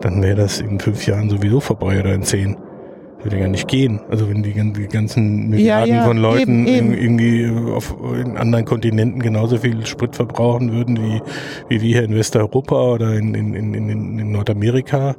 [0.00, 2.56] dann wäre das in fünf Jahren sowieso vorbei oder in zehn.
[3.24, 4.00] Würde ja nicht gehen.
[4.10, 7.02] Also wenn die, die ganzen Milliarden Ja, ja, von Leuten eben, eben.
[7.02, 11.22] irgendwie auf in anderen Kontinenten genauso viel Sprit verbrauchen würden wie,
[11.70, 15.16] wie wir hier in Westeuropa oder in, in, in, in, Nordamerika.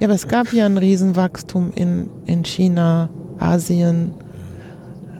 [0.00, 4.12] Ja, aber es gab ja ein Riesenwachstum in, in China, Asien.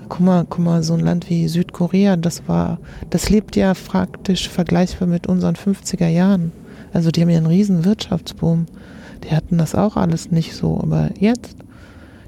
[0.08, 2.78] Guck mal, guck mal, so ein Land wie Südkorea, das war,
[3.10, 6.52] das lebt ja praktisch vergleichbar mit unseren 50er Jahren.
[6.94, 8.66] Also die haben ja einen riesen Wirtschaftsboom.
[9.24, 11.56] Die hatten das auch alles nicht so, aber jetzt,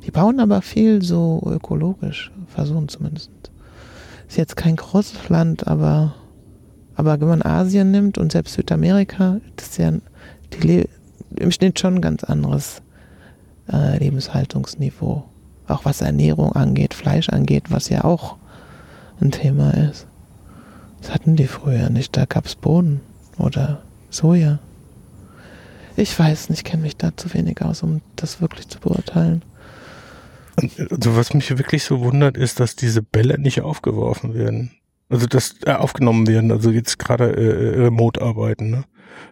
[0.08, 3.30] die bauen aber viel so ökologisch, versuchen zumindest.
[4.26, 6.14] Ist jetzt kein großes Land, aber,
[6.94, 9.92] aber wenn man Asien nimmt und selbst Südamerika, das ist ja,
[11.36, 12.80] im Schnitt schon ein ganz anderes
[13.70, 15.24] äh, Lebenshaltungsniveau.
[15.66, 18.36] Auch was Ernährung angeht, Fleisch angeht, was ja auch
[19.20, 20.06] ein Thema ist.
[21.02, 22.16] Das hatten die früher nicht.
[22.16, 23.02] Da gab es Bohnen
[23.36, 24.58] oder Soja.
[25.96, 29.42] Ich weiß nicht, kenne mich da zu wenig aus, um das wirklich zu beurteilen.
[30.90, 34.72] Also was mich wirklich so wundert, ist, dass diese Bälle nicht aufgeworfen werden.
[35.08, 38.84] Also dass äh, aufgenommen werden, also jetzt gerade äh, remote arbeiten, ne?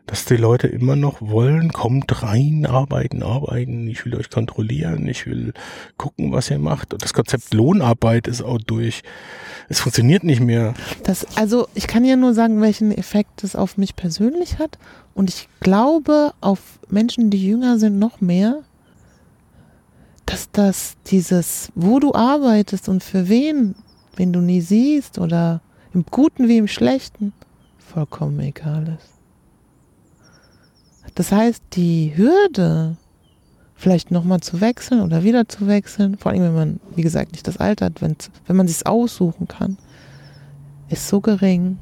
[0.06, 5.26] Dass die Leute immer noch wollen, kommt rein, arbeiten, arbeiten, ich will euch kontrollieren, ich
[5.26, 5.52] will
[5.96, 6.92] gucken, was ihr macht.
[6.92, 9.02] Und das Konzept Lohnarbeit ist auch durch.
[9.68, 10.74] Es funktioniert nicht mehr.
[11.04, 14.78] Das, also ich kann ja nur sagen, welchen Effekt es auf mich persönlich hat.
[15.14, 18.62] Und ich glaube, auf Menschen, die jünger sind, noch mehr,
[20.26, 23.74] dass das dieses, wo du arbeitest und für wen,
[24.16, 25.60] wen du nie siehst oder
[25.94, 27.32] im Guten wie im Schlechten,
[27.78, 29.16] vollkommen egal ist.
[31.14, 32.96] Das heißt, die Hürde,
[33.74, 37.46] vielleicht nochmal zu wechseln oder wieder zu wechseln, vor allem wenn man, wie gesagt, nicht
[37.46, 39.78] das Alter hat, wenn, wenn man sich aussuchen kann,
[40.88, 41.78] ist so gering.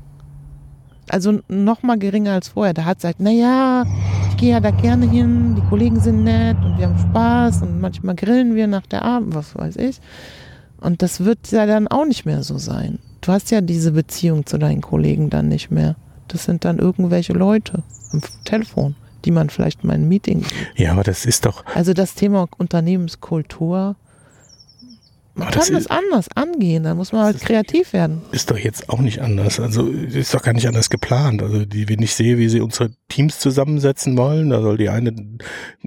[1.08, 2.74] Also nochmal geringer als vorher.
[2.74, 3.84] Da hat es halt, naja,
[4.30, 7.80] ich gehe ja da gerne hin, die Kollegen sind nett und wir haben Spaß und
[7.80, 10.00] manchmal grillen wir nach der Abend, was weiß ich.
[10.80, 12.98] Und das wird ja dann auch nicht mehr so sein.
[13.20, 15.96] Du hast ja diese Beziehung zu deinen Kollegen dann nicht mehr.
[16.28, 20.44] Das sind dann irgendwelche Leute am Telefon, die man vielleicht mal in ein Meeting.
[20.76, 23.96] Ja, aber das ist doch, Also das Thema Unternehmenskultur,
[25.34, 28.22] man Aber das kann das anders angehen, da muss man halt kreativ werden.
[28.32, 29.58] ist doch jetzt auch nicht anders.
[29.60, 31.42] Also ist doch gar nicht anders geplant.
[31.42, 35.12] Also die, wenn ich sehe, wie sie unsere Teams zusammensetzen wollen, da soll die eine,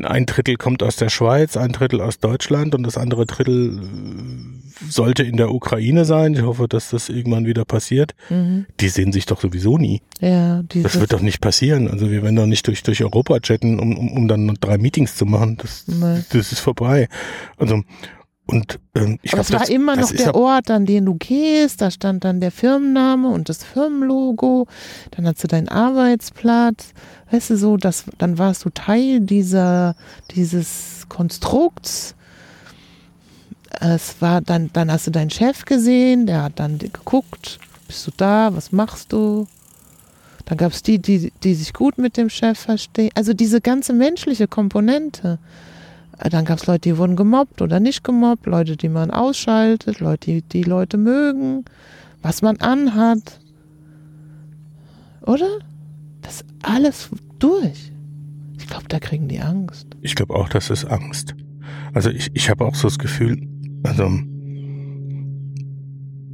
[0.04, 4.92] ein Drittel kommt aus der Schweiz, ein Drittel aus Deutschland und das andere Drittel äh,
[4.92, 6.34] sollte in der Ukraine sein.
[6.34, 8.14] Ich hoffe, dass das irgendwann wieder passiert.
[8.30, 8.66] Mhm.
[8.80, 10.02] Die sehen sich doch sowieso nie.
[10.20, 11.88] Ja, Das wird doch nicht passieren.
[11.90, 14.78] Also wir werden doch nicht durch, durch Europa chatten, um, um, um dann noch drei
[14.78, 15.58] Meetings zu machen.
[15.62, 16.22] Das, Nee.
[16.32, 17.08] das ist vorbei.
[17.58, 17.82] Also
[18.48, 21.16] und ähm, ich glaube, es war das, immer das noch der Ort, an den du
[21.16, 24.68] gehst, da stand dann der Firmenname und das Firmenlogo,
[25.12, 26.94] dann hast du deinen Arbeitsplatz,
[27.30, 29.96] weißt du so, das, dann warst du Teil dieser,
[30.32, 32.16] dieses Konstrukts.
[33.80, 38.12] Es war dann, dann hast du deinen Chef gesehen, der hat dann geguckt, bist du
[38.16, 39.46] da, was machst du?
[40.46, 43.12] Dann gab es die, die, die sich gut mit dem Chef verstehen.
[43.16, 45.40] Also diese ganze menschliche Komponente.
[46.20, 50.00] Äh, Dann gab es Leute, die wurden gemobbt oder nicht gemobbt, Leute, die man ausschaltet,
[50.00, 51.66] Leute, die die Leute mögen,
[52.22, 53.40] was man anhat.
[55.22, 55.60] Oder?
[56.22, 57.92] Das alles durch.
[58.58, 59.88] Ich glaube, da kriegen die Angst.
[60.02, 61.36] Ich glaube auch, das ist Angst.
[61.94, 63.48] Also ich, ich habe auch so das Gefühl,
[63.84, 64.10] also,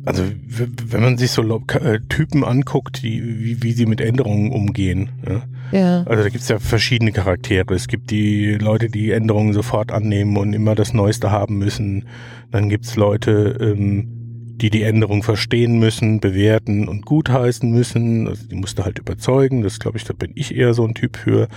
[0.05, 5.09] also wenn man sich so äh, Typen anguckt, die, wie, wie sie mit Änderungen umgehen.
[5.27, 5.43] Ja?
[5.71, 6.03] Ja.
[6.03, 7.73] Also da gibt es ja verschiedene Charaktere.
[7.73, 12.05] Es gibt die Leute, die Änderungen sofort annehmen und immer das Neueste haben müssen.
[12.51, 14.22] Dann gibt es Leute, ähm,
[14.55, 18.27] die die Änderung verstehen müssen, bewerten und gutheißen müssen.
[18.27, 19.63] Also die musst du halt überzeugen.
[19.63, 21.47] Das glaube ich, da bin ich eher so ein Typ für.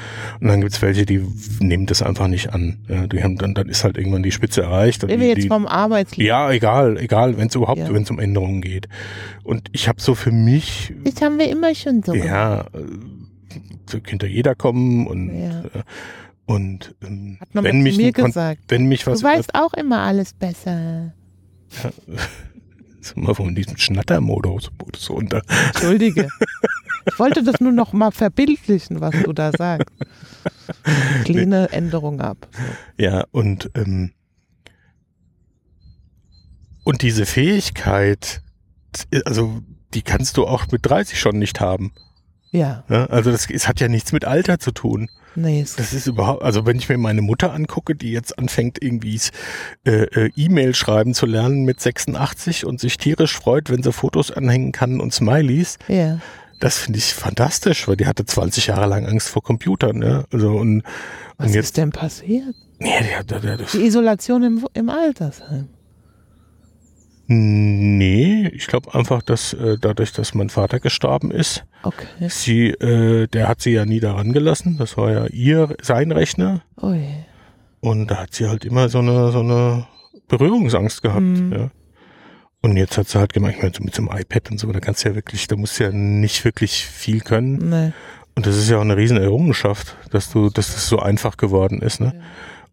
[0.40, 1.22] Und dann gibt es welche, die
[1.60, 2.78] nehmen das einfach nicht an.
[2.88, 5.02] Ja, die haben dann, dann ist halt irgendwann die Spitze erreicht.
[5.02, 6.26] die, wir jetzt die, vom Arbeitsleben.
[6.26, 7.92] ja, egal, egal, wenn es überhaupt, Ja.
[7.92, 8.88] wenn es um Änderungen geht.
[9.44, 12.14] Und ich habe so für mich Das haben wir immer schon so.
[12.14, 12.64] ja, äh,
[13.88, 15.60] so könnte jeder kommen und Ja.
[15.60, 15.82] äh,
[16.46, 18.62] und ähm, Hat man wenn mich mir gesagt.
[18.68, 21.12] wenn mich was Du weißt auch immer alles besser.
[23.06, 25.42] So mal von diesem Schnattermodus Modus runter.
[25.68, 26.28] Entschuldige.
[27.08, 29.88] Ich wollte das nur noch mal verbildlichen, was du da sagst.
[31.22, 32.48] Ich lehne Änderung ab.
[32.98, 34.12] Ja und ähm,
[36.84, 38.42] und diese Fähigkeit,
[39.24, 39.60] also
[39.94, 41.92] die kannst du auch mit 30 schon nicht haben.
[42.50, 43.06] Ja, Ja?
[43.06, 45.08] Also das es hat ja nichts mit Alter zu tun.
[45.34, 48.82] nee, es Das ist überhaupt, also wenn ich mir meine Mutter angucke, die jetzt anfängt,
[48.82, 49.20] irgendwie
[49.84, 54.30] äh, äh, E-Mail schreiben zu lernen mit 86 und sich tierisch freut, wenn sie Fotos
[54.30, 56.20] anhängen kann und Smileys, ja.
[56.58, 60.24] Das finde ich fantastisch, weil die hatte 20 Jahre lang Angst vor Computern, ne?
[60.32, 60.84] Also und,
[61.36, 61.64] Was und jetzt.
[61.66, 62.54] ist denn passiert?
[62.78, 63.04] Nee, die
[63.40, 65.68] die hat, Die Isolation im, im Altersheim.
[67.28, 72.06] Nee, ich glaube einfach, dass äh, dadurch, dass mein Vater gestorben ist, Okay.
[72.28, 74.76] sie, äh, der hat sie ja nie daran gelassen.
[74.78, 76.62] Das war ja ihr, sein Rechner.
[76.82, 77.04] Je.
[77.80, 79.86] Und da hat sie halt immer so eine, so eine
[80.28, 81.52] Berührungsangst gehabt, Mhm.
[81.52, 81.70] ja.
[82.62, 84.72] Und jetzt hat sie halt gemerkt, ich meine, so mit so einem iPad und so,
[84.72, 87.68] da kannst du ja wirklich, da musst du ja nicht wirklich viel können.
[87.70, 87.92] Nee.
[88.34, 91.80] Und das ist ja auch eine riesen Errungenschaft, dass du, dass das so einfach geworden
[91.80, 92.20] ist, ne?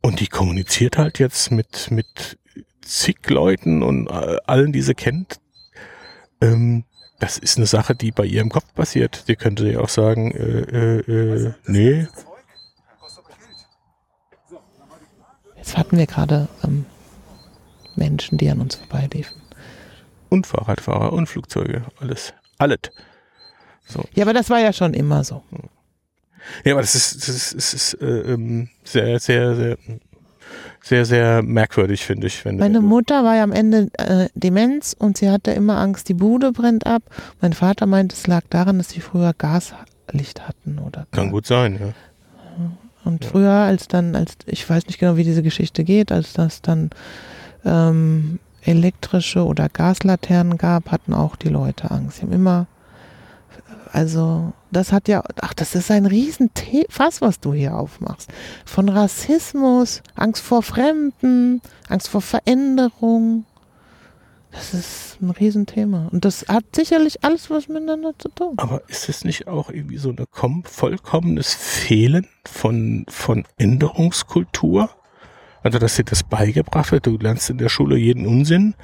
[0.01, 2.37] Und die kommuniziert halt jetzt mit, mit
[2.83, 5.39] zig Leuten und äh, allen, die sie kennt.
[6.41, 6.83] Ähm,
[7.19, 9.27] das ist eine Sache, die bei ihr im Kopf passiert.
[9.27, 12.07] Die könnte ja auch sagen, äh, äh, äh, nee,
[15.63, 16.85] Jetzt hatten wir gerade ähm,
[17.95, 19.41] Menschen, die an uns vorbeiliefen.
[20.27, 22.33] und Fahrradfahrer und Flugzeuge, alles.
[22.57, 22.79] Alles.
[24.13, 25.41] Ja, aber das war ja schon immer so.
[26.65, 29.77] Ja, aber das ist, das ist, das ist äh, ähm, sehr, sehr, sehr,
[30.83, 32.43] sehr, sehr merkwürdig, finde ich.
[32.43, 36.51] Meine Mutter war ja am Ende äh, Demenz und sie hatte immer Angst, die Bude
[36.51, 37.03] brennt ab.
[37.41, 41.79] Mein Vater meint, es lag daran, dass sie früher Gaslicht hatten oder Kann gut sein,
[41.79, 41.93] ja.
[43.05, 43.29] Und Ja.
[43.31, 46.89] früher, als dann, als ich weiß nicht genau, wie diese Geschichte geht, als das dann
[47.65, 52.17] ähm, elektrische oder Gaslaternen gab, hatten auch die Leute Angst.
[52.17, 52.67] Sie haben immer,
[53.91, 56.49] also das hat ja, ach, das ist ein riesen
[56.89, 58.31] Fass, was du hier aufmachst.
[58.65, 63.45] Von Rassismus, Angst vor Fremden, Angst vor Veränderung.
[64.51, 66.09] Das ist ein Riesenthema.
[66.11, 68.53] Und das hat sicherlich alles was miteinander zu tun.
[68.57, 74.89] Aber ist es nicht auch irgendwie so ein kom vollkommenes Fehlen von, von Änderungskultur?
[75.63, 78.75] Also, dass dir das beigebracht wird, du lernst in der Schule jeden Unsinn,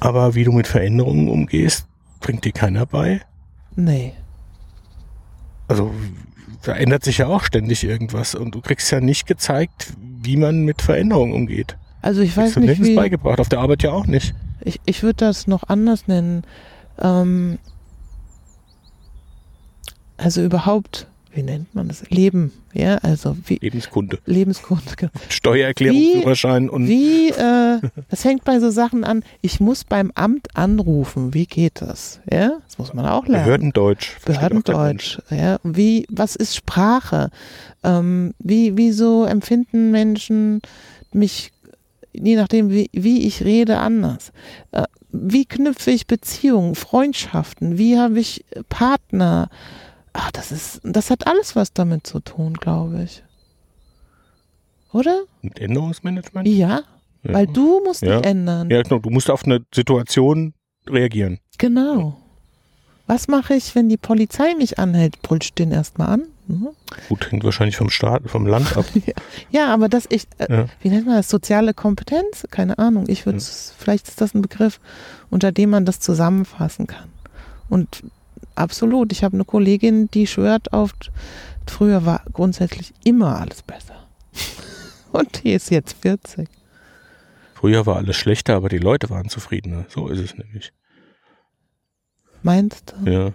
[0.00, 1.86] aber wie du mit Veränderungen umgehst,
[2.20, 3.20] bringt dir keiner bei.
[3.74, 4.14] Nee.
[5.72, 5.90] Also,
[6.64, 10.66] da ändert sich ja auch ständig irgendwas und du kriegst ja nicht gezeigt, wie man
[10.66, 11.78] mit Veränderungen umgeht.
[12.02, 14.34] Also ich weiß nicht, wie, beigebracht, auf der Arbeit ja auch nicht.
[14.60, 16.42] Ich, ich würde das noch anders nennen.
[17.00, 17.58] Ähm,
[20.18, 22.08] also überhaupt, wie nennt man das?
[22.10, 24.96] Leben, ja, also wie Lebenskunde, Lebensgrund.
[24.96, 25.12] genau.
[25.28, 30.10] Steuererklärung, Wie- Führerschein und Wie, äh, das fängt bei so Sachen an, ich muss beim
[30.14, 32.20] Amt anrufen, wie geht das?
[32.30, 33.44] Ja, das muss man auch lernen.
[33.44, 34.16] Behördendeutsch.
[34.24, 35.58] Behördendeutsch, ja.
[35.62, 37.30] Wie, was ist Sprache?
[37.82, 40.60] Ähm, wie, wieso empfinden Menschen
[41.12, 41.50] mich,
[42.12, 44.32] je nachdem, wie, wie ich rede, anders?
[44.72, 47.76] Äh, wie knüpfe ich Beziehungen, Freundschaften?
[47.76, 49.50] Wie habe ich Partner?
[50.14, 53.22] Ach, das ist, das hat alles was damit zu tun, glaube ich.
[54.92, 55.22] Oder?
[55.40, 56.46] Mit Änderungsmanagement?
[56.48, 56.82] Ja,
[57.22, 57.34] Ja.
[57.34, 58.18] weil du musst Ja.
[58.20, 58.68] dich ändern.
[58.70, 58.98] Ja, genau.
[58.98, 60.54] Du musst auf eine Situation
[60.86, 61.38] reagieren.
[61.58, 62.18] Genau.
[63.06, 65.20] Was mache ich, wenn die Polizei mich anhält?
[65.22, 66.22] Brüllst den erstmal an?
[66.46, 66.68] Mhm.
[67.08, 68.84] Gut, hängt wahrscheinlich vom Staat, vom Land ab.
[69.50, 70.66] Ja, aber das ich, äh, Ja.
[70.82, 71.28] wie nennt man das?
[71.28, 72.46] Soziale Kompetenz?
[72.50, 73.04] Keine Ahnung.
[73.08, 74.78] Ich würde, vielleicht ist das ein Begriff,
[75.30, 77.08] unter dem man das zusammenfassen kann.
[77.68, 78.02] Und
[78.54, 80.92] absolut, ich habe eine Kollegin, die schwört auf,
[81.66, 84.06] früher war grundsätzlich immer alles besser.
[85.12, 86.48] Und die ist jetzt 40.
[87.54, 89.84] Früher war alles schlechter, aber die Leute waren zufriedener.
[89.88, 90.72] So ist es nämlich.
[92.42, 93.10] Meinst du?
[93.10, 93.32] Ja.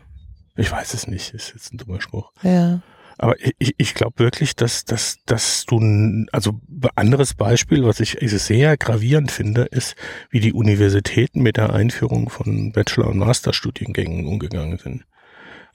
[0.57, 2.31] Ich weiß es nicht, ist jetzt ein dummer Spruch.
[2.41, 2.81] Ja.
[3.17, 6.59] Aber ich, ich glaube wirklich, dass, dass, dass du, also
[6.95, 9.95] anderes Beispiel, was ich sehr gravierend finde, ist,
[10.29, 15.05] wie die Universitäten mit der Einführung von Bachelor- und Masterstudiengängen umgegangen sind.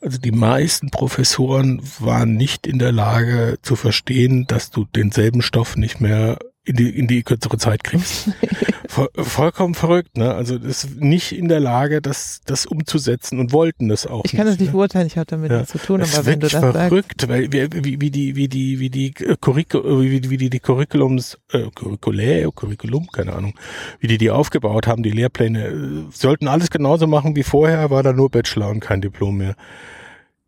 [0.01, 5.77] Also die meisten Professoren waren nicht in der Lage zu verstehen, dass du denselben Stoff
[5.77, 8.31] nicht mehr in die, in die kürzere Zeit kriegst.
[8.89, 10.35] Voll, vollkommen verrückt, ne?
[10.35, 14.33] Also das ist nicht in der Lage, das, das umzusetzen und wollten das auch Ich
[14.33, 14.73] kann das nicht ne?
[14.73, 15.59] beurteilen, ich habe damit Ja.
[15.59, 16.77] nichts zu tun, Das aber wenn du das sagst.
[16.77, 20.51] verrückt, weil wie, wie, wie die wie die wie die äh, Curricu wie, wie die
[20.51, 23.55] die Curriculums äh, Curriculä, Curriculum, keine Ahnung,
[24.01, 28.03] wie die die aufgebaut haben, die Lehrpläne äh, sollten alles genauso machen wie vorher, war
[28.03, 29.57] da nur Bachelor und kein Diplom mehr.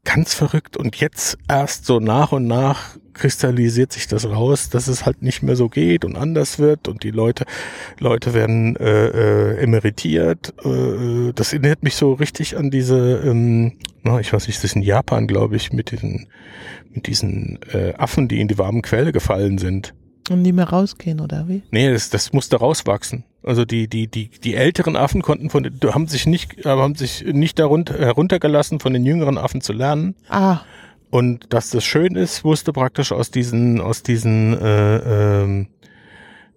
[0.05, 5.07] Ganz verrückt und jetzt erst so nach und nach kristallisiert sich das raus, dass es
[5.07, 7.45] halt nicht mehr so geht und anders wird und die Leute
[7.99, 10.53] Leute werden äh, äh, emeritiert.
[10.65, 14.77] Äh, das erinnert mich so richtig an diese, ähm, na, ich weiß nicht, das ist
[14.77, 16.27] in Japan, glaube ich, mit diesen
[16.93, 19.95] mit diesen äh, Affen, die in die warmen Quelle gefallen sind.
[20.31, 21.63] Und nie mehr rausgehen, oder wie?
[21.71, 23.25] Nee, das, das musste rauswachsen.
[23.43, 27.25] Also die, die, die, die älteren Affen konnten von haben sich nicht, äh, haben sich
[27.27, 30.15] nicht darunter, heruntergelassen, von den jüngeren Affen zu lernen.
[30.29, 30.61] Ah,
[31.11, 35.67] Und dass das schön ist, musste praktisch aus diesen, aus diesen, äh, ähm,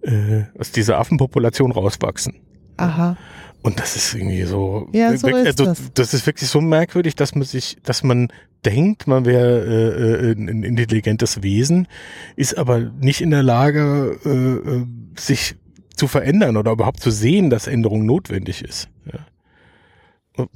[0.02, 2.36] äh, aus dieser Affenpopulation rauswachsen.
[2.78, 3.18] Aha.
[3.64, 5.92] Und das ist irgendwie so, Ja, so also, das.
[5.94, 8.30] das ist wirklich so merkwürdig, dass man sich, dass man
[8.66, 11.88] denkt, man wäre äh, äh, ein intelligentes Wesen,
[12.36, 14.86] ist aber nicht in der Lage, äh, äh,
[15.18, 15.56] sich
[15.96, 18.90] zu verändern oder überhaupt zu sehen, dass Änderung notwendig ist.
[19.06, 20.48] Ja.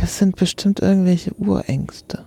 [0.00, 2.24] Das sind bestimmt irgendwelche Urängste.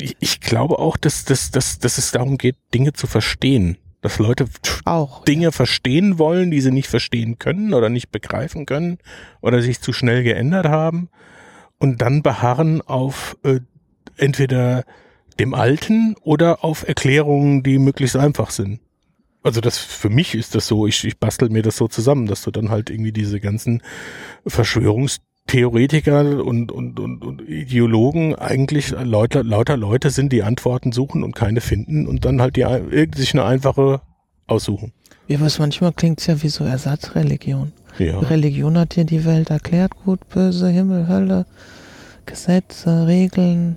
[0.00, 3.76] Ich, ich glaube auch, dass, dass, dass, dass es darum geht, Dinge zu verstehen.
[4.00, 4.46] Dass Leute
[4.84, 5.24] Auch.
[5.24, 8.98] Dinge verstehen wollen, die sie nicht verstehen können oder nicht begreifen können
[9.40, 11.10] oder sich zu schnell geändert haben
[11.78, 13.60] und dann beharren auf äh,
[14.16, 14.84] entweder
[15.38, 18.80] dem Alten oder auf Erklärungen, die möglichst einfach sind.
[19.42, 22.42] Also das für mich ist das so, ich, ich bastel mir das so zusammen, dass
[22.42, 23.82] du dann halt irgendwie diese ganzen
[25.50, 31.34] Verschwörungstheoretiker und, und, und, und Ideologen eigentlich lauter, lauter Leute sind, die Antworten suchen und
[31.34, 32.64] keine finden und dann halt die,
[33.14, 34.00] sich eine einfache
[34.46, 34.92] aussuchen.
[35.28, 37.72] Ja, aber manchmal klingt es ja wie so Ersatzreligion.
[37.98, 38.18] Ja.
[38.18, 41.46] Religion hat dir die Welt erklärt, gut, böse, Himmel, Hölle,
[42.26, 43.76] Gesetze, Regeln.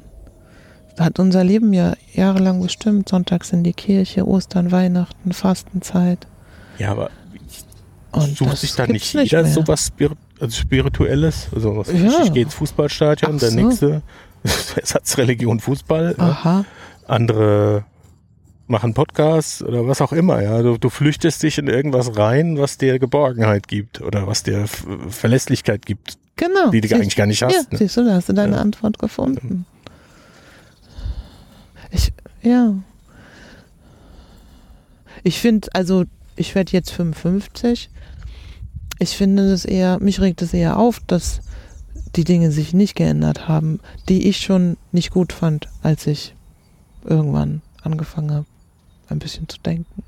[0.99, 3.09] Hat unser Leben ja jahrelang bestimmt.
[3.09, 6.27] Sonntags in die Kirche, Ostern, Weihnachten, Fastenzeit.
[6.77, 7.09] Ja, aber
[8.11, 9.51] Und sucht sich da nicht jeder mehr.
[9.51, 10.11] sowas Spir
[10.43, 11.47] also Spirituelles?
[11.55, 12.23] Also was Ja.
[12.23, 13.55] ich, gehe ins Fußballstadion, Ach der so.
[13.55, 14.01] nächste
[14.75, 16.15] Ersatzreligion Fußball.
[16.17, 16.65] Aha.
[17.07, 17.85] andere
[18.67, 20.61] machen Podcasts oder was auch immer, ja.
[20.61, 24.85] Du, du flüchtest dich in irgendwas rein, was dir Geborgenheit gibt oder was dir F
[25.09, 26.69] Verlässlichkeit gibt, Genau.
[26.71, 27.53] die du Siehst- eigentlich gar nicht hast.
[27.53, 27.77] Ja, ne?
[27.77, 28.61] siehst du, da hast du deine Ja.
[28.61, 29.65] Antwort gefunden.
[31.91, 32.73] Ich, ja.
[35.23, 37.89] Ich finde, also, ich werde jetzt 55.
[39.03, 41.41] Ich finde das eher, mich regt es eher auf, dass
[42.15, 46.33] die Dinge sich nicht geändert haben, die ich schon nicht gut fand, als ich
[47.03, 48.45] irgendwann angefangen habe,
[49.09, 50.03] ein bisschen zu denken.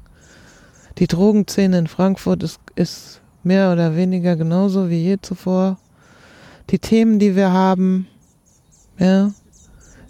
[0.97, 5.77] Die Drogenszene in Frankfurt ist, ist mehr oder weniger genauso wie je zuvor
[6.69, 8.07] die Themen, die wir haben,
[8.97, 9.33] ja.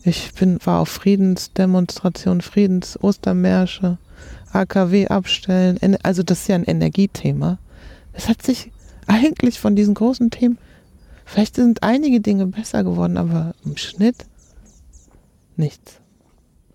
[0.03, 3.97] Ich bin, war auf Friedensdemonstrationen, Friedens-Ostermärsche,
[4.53, 7.57] AKW abstellen, also das ist ja ein Energiethema.
[8.13, 8.71] Es hat sich
[9.07, 10.57] eigentlich von diesen großen Themen,
[11.25, 14.25] vielleicht sind einige Dinge besser geworden, aber im Schnitt
[15.55, 15.99] nichts.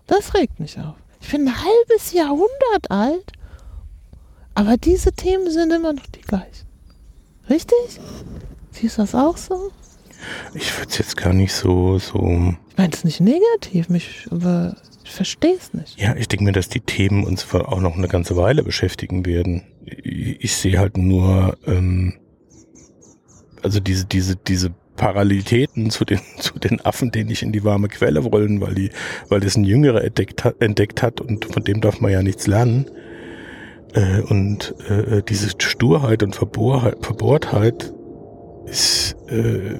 [0.07, 0.95] Das regt mich auf.
[1.21, 3.31] Ich bin ein halbes Jahrhundert alt,
[4.55, 6.67] aber diese Themen sind immer noch die gleichen.
[7.49, 7.99] Richtig?
[8.71, 9.71] Siehst du das auch so?
[10.53, 12.19] Ich würde es jetzt gar nicht so, so.
[12.69, 14.75] Ich meine es nicht negativ, mich, aber
[15.11, 15.99] ich verstehe es nicht.
[15.99, 19.63] Ja, ich denke mir, dass die Themen uns auch noch eine ganze Weile beschäftigen werden.
[19.85, 22.13] Ich, ich sehe halt nur, ähm,
[23.61, 27.89] also diese, diese, diese Parallelitäten zu den, zu den Affen, denen ich in die warme
[27.89, 28.91] Quelle wollen, weil die,
[29.27, 32.47] weil das ein Jüngerer entdeckt hat, entdeckt hat und von dem darf man ja nichts
[32.47, 32.89] lernen.
[33.93, 37.93] Äh, und äh, diese Sturheit und Verbohrheit, Verbohrtheit
[38.65, 39.75] ist äh,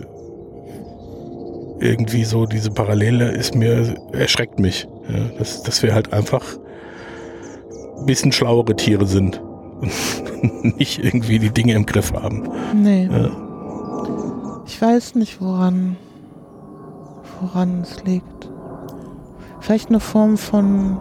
[1.81, 4.87] irgendwie so, diese Parallele ist mir, erschreckt mich.
[5.09, 6.43] Ja, dass, dass wir halt einfach
[7.99, 9.41] ein bisschen schlauere Tiere sind
[9.81, 9.91] und
[10.77, 12.49] nicht irgendwie die Dinge im Griff haben.
[12.75, 13.09] Nee.
[13.11, 13.29] Ja.
[14.65, 15.97] Ich weiß nicht, woran,
[17.41, 18.49] woran es liegt.
[19.59, 20.97] Vielleicht eine Form von,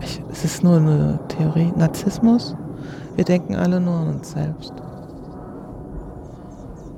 [0.00, 2.56] ich, es ist nur eine Theorie, Narzissmus.
[3.14, 4.72] Wir denken alle nur an uns selbst.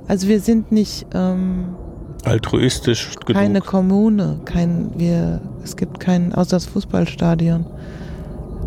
[0.08, 1.76] Also wir sind nicht ähm,
[2.28, 3.34] Altruistisch genug.
[3.34, 7.66] keine Kommune, kein, wir, es gibt kein, außer das Fußballstadion.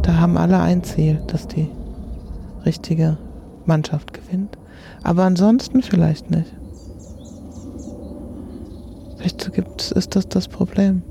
[0.02, 1.68] Da haben alle ein Ziel, dass die
[2.66, 3.18] richtige
[3.66, 4.58] Mannschaft gewinnt.
[5.04, 6.54] Aber ansonsten vielleicht nicht.
[9.18, 11.04] Vielleicht gibt, ist das das Problem.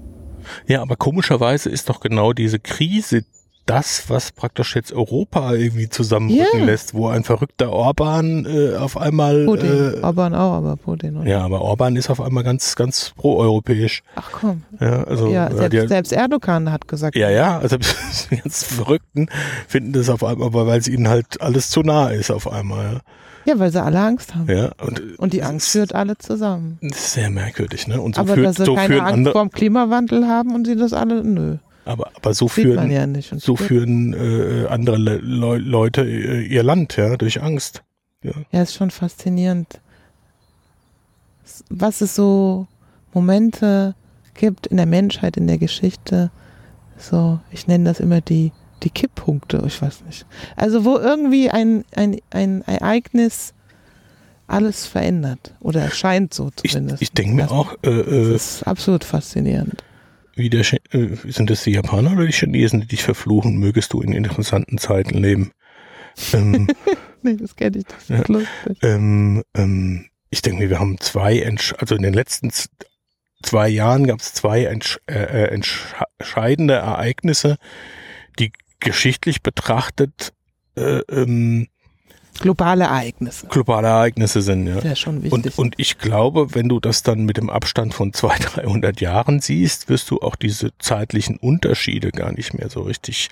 [0.66, 3.24] Ja, aber komischerweise ist doch genau diese Krise
[3.70, 6.64] das, was praktisch jetzt Europa irgendwie zusammenrücken Ja.
[6.66, 11.16] lässt, wo ein verrückter Orban äh, auf einmal Putin, äh, Orban auch, aber Putin.
[11.18, 11.28] Oder?
[11.30, 14.02] ja, aber Orban ist auf einmal ganz, ganz proeuropäisch.
[14.16, 14.62] Ach komm.
[14.80, 17.76] Ja, also ja, selbst, die- selbst Erdogan hat gesagt, Ja, ja, also
[18.30, 19.28] die ganz Verrückten
[19.68, 23.00] finden das auf einmal, aber weil es ihnen halt alles zu nah ist auf einmal.
[23.44, 24.48] ja, weil sie alle Angst haben.
[24.54, 26.78] Ja, und, Und die Angst führt alle zusammen.
[26.82, 28.00] Das ist sehr merkwürdig, ne?
[28.00, 30.66] Und so, aber führt, dass sie so keine Angst andere, vor dem Klimawandel haben und
[30.66, 31.56] sie das alle, nö.
[31.91, 33.07] Aber, aber so Sieht führen, ja
[33.38, 37.82] so führen äh, andere Le Leu- Leute äh, ihr Land, ja, durch Angst.
[38.22, 38.32] Ja.
[38.53, 39.80] Ja, ist schon faszinierend,
[41.68, 42.66] was es so
[43.12, 43.95] Momente
[44.34, 46.30] gibt in der Menschheit, in der Geschichte.
[46.97, 50.26] So, ich nenne das immer die, die Kipppunkte, ich weiß nicht.
[50.57, 53.55] Also wo irgendwie ein, ein, ein Ereignis
[54.47, 57.03] alles verändert oder erscheint so Ich, zumindest.
[57.03, 59.82] ich denke mir Das- auch, äh, äh, Das ist absolut faszinierend.
[60.35, 64.01] Wie der, äh, sind das die Japaner oder die Chinesen, die dich verfluchen, mögest du
[64.01, 65.53] in interessanten Zeiten leben?
[66.33, 66.68] Ähm,
[67.22, 68.47] nee, das kenne ich, das ist Ja.
[68.83, 72.51] Ähm, ähm, ich denke mir, wir haben zwei, Entsch also in den letzten
[73.43, 75.62] zwei Jahren gab es zwei entsch äh, äh,
[76.18, 77.57] entscheidende Ereignisse,
[78.39, 80.33] die geschichtlich betrachtet
[80.76, 81.68] äh, ähm,
[82.41, 83.47] Globale Ereignisse.
[83.49, 84.66] globale Ereignisse sind.
[84.66, 84.82] Ja.
[84.82, 85.59] Wäre schon Und, wichtig.
[85.59, 89.88] und ich glaube, wenn du das dann mit dem Abstand von 200, 300 Jahren siehst,
[89.88, 93.28] wirst du auch diese zeitlichen Unterschiede gar nicht mehr so richtig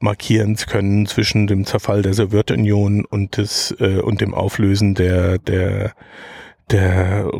[0.00, 5.92] markieren können zwischen dem Zerfall der Sowjetunion und des äh, und dem Auflösen der der
[6.70, 7.30] der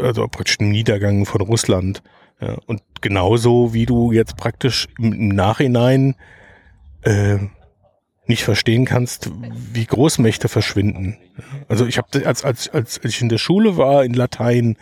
[0.00, 2.02] also praktisch dem Niedergang von Russland.
[2.40, 6.16] Ja, und genauso wie du jetzt praktisch im, im Nachhinein
[7.02, 7.36] äh,
[8.26, 9.30] nicht verstehen kannst,
[9.72, 11.18] wie Großmächte verschwinden.
[11.68, 14.76] Also ich habe als, als als als ich in der Schule war in Latein,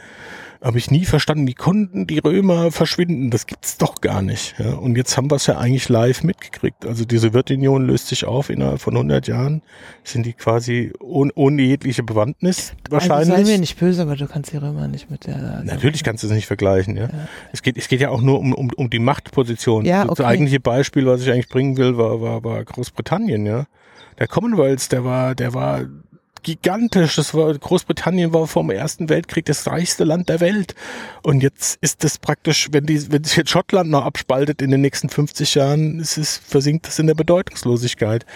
[0.62, 3.30] habe ich nie verstanden, wie konnten die Römer verschwinden?
[3.30, 4.54] Das gibt's doch gar nicht.
[4.58, 4.74] Ja?
[4.74, 6.86] Und jetzt haben wir es ja eigentlich live mitgekriegt.
[6.86, 9.62] Also die Sowjetunion löst sich auf innerhalb von 100 Jahren.
[10.04, 13.32] Sind die quasi ohne, ohne jegliche Bewandtnis wahrscheinlich.
[13.32, 15.62] Also sei mir nicht böse, aber du kannst die Römer nicht mit der.
[15.64, 17.04] Natürlich kannst du es nicht vergleichen, ja.
[17.04, 17.28] Ja.
[17.52, 19.84] Es geht, es geht ja auch nur um, um, um die Machtposition.
[19.84, 20.24] Ja, Das okay.
[20.24, 23.66] eigentliche Beispiel, was ich eigentlich bringen will, war, war, war Großbritannien, ja.
[24.18, 25.86] Der Commonwealth, der war, der war
[26.42, 27.16] gigantisch.
[27.16, 30.74] Das war, Großbritannien war vor dem Ersten Weltkrieg das reichste Land der Welt.
[31.22, 34.80] Und jetzt ist das praktisch, wenn die, wenn sich jetzt Schottland noch abspaltet in den
[34.80, 38.26] nächsten 50 Jahren, ist es, versinkt das in der Bedeutungslosigkeit.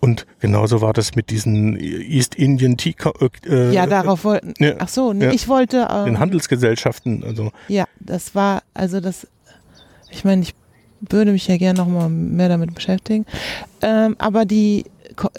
[0.00, 3.14] Und genauso war das mit diesen East Indian Tea, Co-
[3.46, 4.54] äh, Ja, darauf wollten.
[4.58, 4.74] Ja.
[4.78, 5.30] Ach so, Ja.
[5.32, 5.86] ich wollte.
[5.90, 9.26] Ähm, den Handelsgesellschaften, also Ja, das war, also das,
[10.10, 10.54] ich meine, ich
[11.08, 13.26] würde mich ja gerne noch mal mehr damit beschäftigen.
[13.80, 14.84] Ähm, aber die,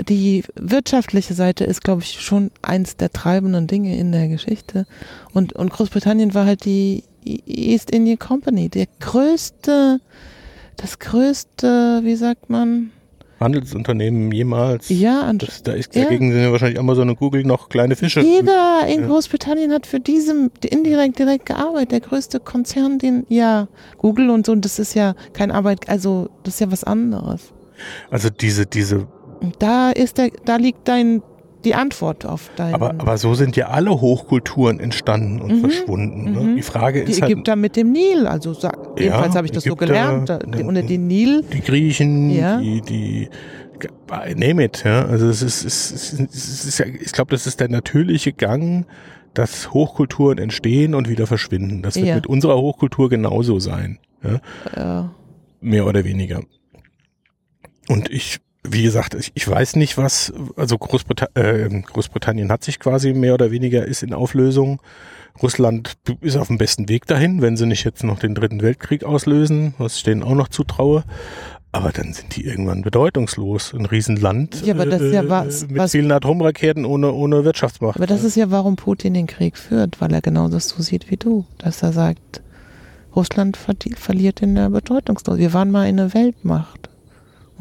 [0.08, 4.86] die wirtschaftliche Seite ist, glaube ich, schon eins der treibenden Dinge in der Geschichte.
[5.34, 10.00] Und, und Großbritannien war halt die East India Company, der größte,
[10.78, 12.92] das größte, wie sagt man?
[13.40, 14.88] Handelsunternehmen jemals.
[14.90, 16.04] Ja, und Das, da ist, Ja.
[16.04, 18.22] dagegen sind ja wahrscheinlich Amazon und Google noch kleine Fische.
[18.22, 19.08] Jeder in Ja.
[19.08, 21.92] Großbritannien hat für diesen indirekt direkt gearbeitet.
[21.92, 23.68] Der größte Konzern, den ja
[23.98, 27.52] Google und so, und das ist ja kein Arbeit, also das ist ja was anderes.
[28.10, 29.08] Also diese, diese,
[29.60, 31.22] da ist der, da liegt dein
[31.64, 32.74] die Antwort auf dein.
[32.74, 36.32] aber, aber so sind ja alle Hochkulturen entstanden und Mhm, verschwunden.
[36.34, 36.40] Ne?
[36.42, 36.56] mhm.
[36.58, 39.66] Die Frage die ist halt, Ägypter mit dem Nil, also sag, jedenfalls habe ich das
[39.66, 40.30] Ägypter, so gelernt.
[40.30, 41.42] Da, ne, unter den Nil.
[41.54, 42.58] die Griechen, Ja.
[42.60, 43.30] die, die,
[44.36, 45.06] name it, ja.
[45.06, 48.86] Also es ist, es ist, es ist ja, ich glaube, das ist der natürliche Gang,
[49.34, 51.82] dass Hochkulturen entstehen und wieder verschwinden.
[51.82, 52.16] Das wird Ja.
[52.16, 54.00] mit unserer Hochkultur genauso sein.
[54.76, 55.04] Ja?
[55.04, 55.08] Äh,
[55.62, 56.42] mehr oder weniger.
[57.88, 62.80] Und ich, wie gesagt, ich, ich weiß nicht, was, also Großbrita äh, Großbritannien hat sich
[62.80, 64.82] quasi mehr oder weniger ist in Auflösung.
[65.42, 69.04] Russland ist auf dem besten Weg dahin, wenn sie nicht jetzt noch den dritten Weltkrieg
[69.04, 71.04] auslösen, was ich denen auch noch zutraue.
[71.72, 73.74] Aber dann sind die irgendwann bedeutungslos.
[73.74, 77.96] Ein Riesenland Ja, aber das ist ja was- mit was- vielen Atomraketen ohne, ohne Wirtschaftsmacht.
[77.98, 81.10] aber das ist ja, warum Putin den Krieg führt, weil er genau das so sieht
[81.10, 81.46] wie du.
[81.58, 82.42] Dass er sagt,
[83.16, 85.40] Russland verliert in der Bedeutungslosigkeit.
[85.50, 86.90] Wir waren mal eine Weltmacht.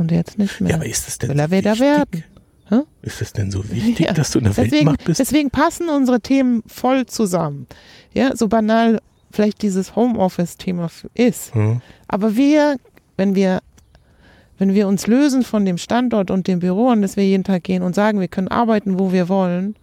[0.03, 0.70] Und jetzt nicht mehr.
[0.70, 1.80] ja, aber ist das denn Will er so wieder wichtig?
[1.80, 2.24] werden.
[2.68, 2.76] Hä?
[3.03, 5.20] Ist das denn so wichtig, Ja, dass du eine Deswegen, Weltmacht bist?
[5.20, 7.66] deswegen passen unsere Themen voll zusammen.
[8.14, 9.00] Ja, so banal
[9.30, 11.55] vielleicht dieses Homeoffice-Thema ist.
[11.55, 11.80] Hm?
[12.09, 12.76] Aber wir,
[13.16, 13.61] wenn wir,
[14.59, 17.62] wenn wir uns lösen von dem Standort und dem Büro, an das wir jeden Tag
[17.64, 19.76] gehen und sagen, wir können arbeiten, wo wir wollen,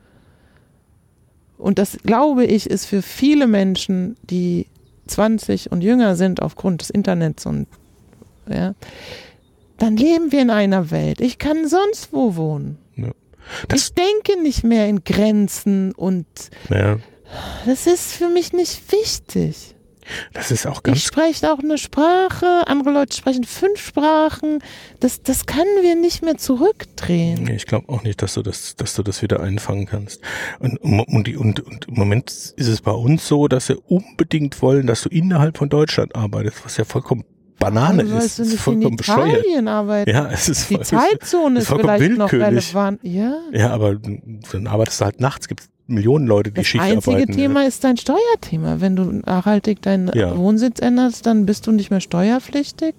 [1.58, 4.66] und das glaube ich, ist für viele Menschen, die
[5.08, 7.68] 20 und jünger sind aufgrund des Internets und
[8.48, 8.74] ja,
[9.80, 11.22] dann leben wir in einer Welt.
[11.22, 12.78] Ich kann sonst wo wohnen.
[13.68, 16.28] Das- ich denke nicht mehr in Grenzen und
[16.70, 16.98] Ja,
[17.66, 19.76] das ist für mich nicht wichtig.
[20.34, 24.60] das ist auch Ich ganz spreche auch eine Sprache, andere Leute sprechen fünf Sprachen.
[25.00, 27.48] Das, das können wir nicht mehr zurückdrehen.
[27.50, 30.22] Ich glaube auch nicht, dass du das, dass du das wieder einfangen kannst.
[30.60, 34.86] Und, und, und, und im Moment ist es bei uns so, dass sie unbedingt wollen,
[34.86, 37.24] dass du innerhalb von Deutschland arbeitest, was ja vollkommen
[37.60, 38.40] Banane Warum ist.
[38.40, 39.68] Das ist in vollkommen bescheuert.
[39.68, 40.10] Arbeiten?
[40.10, 42.74] Ja, es ist Die voll- Zeitzone ist ist vollkommen vielleicht noch willkürlich.
[42.76, 43.00] relevant.
[43.04, 43.38] Ja.
[43.52, 45.48] Ja, aber dann arbeitest du halt nachts.
[45.48, 47.34] Gibt Millionen Leute, die Das Schicht einzige arbeiten.
[47.34, 48.80] Thema ist dein Steuerthema.
[48.80, 50.38] Wenn du nachhaltig deinen Ja.
[50.38, 52.96] Wohnsitz änderst, dann bist du nicht mehr steuerpflichtig.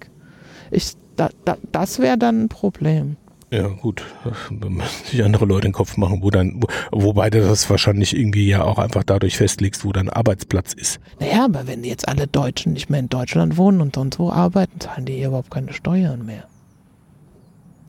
[0.71, 3.15] Ich, da, da, das wäre dann ein Problem.
[3.53, 4.03] Ja, gut.
[4.49, 6.67] Da müssen sich andere Leute den Kopf machen, wo dann, wo,
[7.03, 11.01] wobei du das wahrscheinlich irgendwie ja auch einfach dadurch festlegst, wo dein Arbeitsplatz ist.
[11.19, 14.79] Naja, aber wenn jetzt alle Deutschen nicht mehr in Deutschland wohnen und sonst wo arbeiten,
[14.79, 16.45] zahlen die hier überhaupt keine Steuern mehr.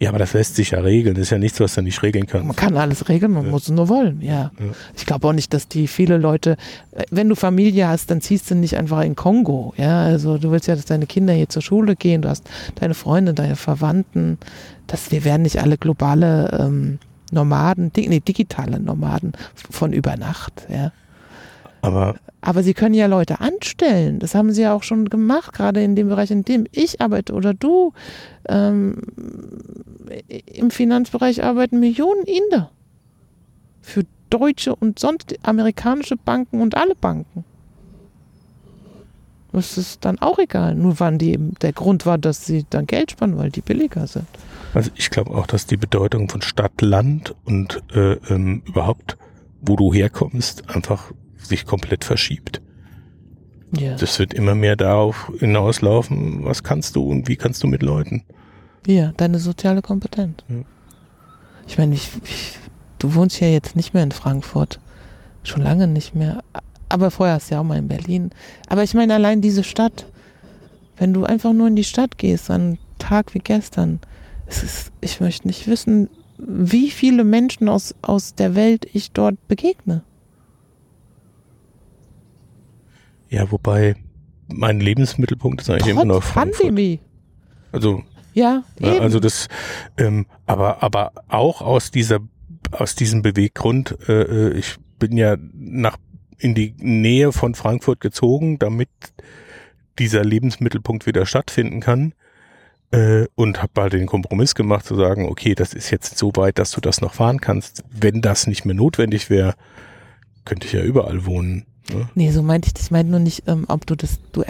[0.01, 1.15] Ja, aber das lässt sich ja regeln.
[1.15, 2.57] Das ist ja nichts, was du nicht regeln Man kannst.
[2.57, 3.51] kann alles regeln, man Ja.
[3.53, 4.51] muss es nur wollen, ja.
[4.59, 4.67] Ja.
[4.97, 6.57] Ich glaube auch nicht, dass die viele Leute,
[6.91, 10.03] äh, wenn du Familie hast, dann ziehst du nicht einfach in Kongo, ja.
[10.03, 12.51] Also du willst ja, dass deine Kinder hier zur Schule gehen, du hast
[12.81, 14.39] deine Freunde, deine Verwandten.
[14.93, 16.99] Das, wir werden nicht alle globale ähm,
[17.33, 19.33] Nomaden, di nee, digitale Nomaden
[19.71, 20.93] von über Nacht, ja.
[21.81, 24.19] Aber Aber sie können ja Leute anstellen.
[24.19, 27.33] Das haben sie ja auch schon gemacht, gerade in dem Bereich, in dem ich arbeite
[27.33, 27.95] oder du.
[28.49, 28.99] Ähm,
[30.47, 32.71] Im Finanzbereich arbeiten Millionen Inder.
[33.81, 37.45] Für deutsche und sonst amerikanische Banken und alle Banken.
[39.53, 40.75] Das ist dann auch egal.
[40.75, 44.07] Nur wann die eben, der Grund war, dass sie dann Geld sparen, weil die billiger
[44.07, 44.27] sind.
[44.75, 49.19] Also ich glaube auch, dass die Bedeutung von Stadt, Land und äh, ähm, überhaupt,
[49.61, 52.63] wo du herkommst, einfach sich komplett verschiebt.
[53.79, 53.97] Ja.
[53.97, 58.23] Das wird immer mehr darauf hinauslaufen, was kannst du und wie kannst du mit Leuten.
[58.87, 60.43] Ja, deine soziale Kompetenz.
[60.49, 60.57] Ja.
[61.67, 62.59] Ich meine, ich, ich,
[62.99, 64.81] du wohnst ja jetzt nicht mehr in Frankfurt.
[65.45, 66.43] Schon lange nicht mehr.
[66.93, 68.31] Aber vorher hast du ja auch mal in Berlin.
[68.69, 70.07] Aber ich meine, allein diese Stadt,
[70.99, 74.01] wenn du einfach nur in die Stadt gehst, an einem Tag wie gestern,
[74.47, 79.49] es ist, ich möchte nicht wissen, wie viele Menschen aus, aus der Welt ich dort
[79.49, 80.03] begegne.
[83.31, 83.97] Ja, wobei
[84.49, 86.67] mein Lebensmittelpunkt ist eigentlich immer noch Trotz Frankfurt.
[86.67, 87.01] Pandemie.
[87.73, 88.03] Also,
[88.35, 89.01] Ja, ja, eben.
[89.01, 89.49] also das,
[89.97, 92.19] ähm, aber, aber auch aus dieser,
[92.71, 95.97] aus diesem Beweggrund, äh, äh, ich bin ja nach,
[96.43, 98.89] in die Nähe von Frankfurt gezogen, damit
[99.99, 102.15] dieser Lebensmittelpunkt wieder stattfinden kann.
[102.91, 106.59] Äh, und habe halt den Kompromiss gemacht zu sagen, okay, das ist jetzt so weit,
[106.59, 107.85] dass du das noch fahren kannst.
[107.91, 109.55] Wenn das nicht mehr notwendig wäre,
[110.45, 111.65] könnte ich ja überall wohnen.
[111.91, 112.09] Ne?
[112.15, 112.85] Nee, so meinte ich das.
[112.85, 114.43] Ich meinte nur nicht, ähm, ob du das, du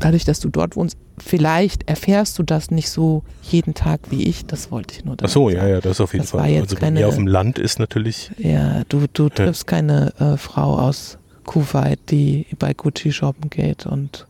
[0.00, 4.46] dadurch, dass du dort wohnst, vielleicht erfährst du das nicht so jeden Tag wie ich.
[4.46, 5.16] Das wollte ich nur.
[5.22, 6.48] Ach so, ja, ja, das auf jeden Das Fall.
[6.50, 10.12] jetzt Also bei keine- mir auf dem Land ist natürlich, Ja, du, du triffst keine
[10.18, 14.26] äh, Frau aus Kuwait, die bei Gucci shoppen geht und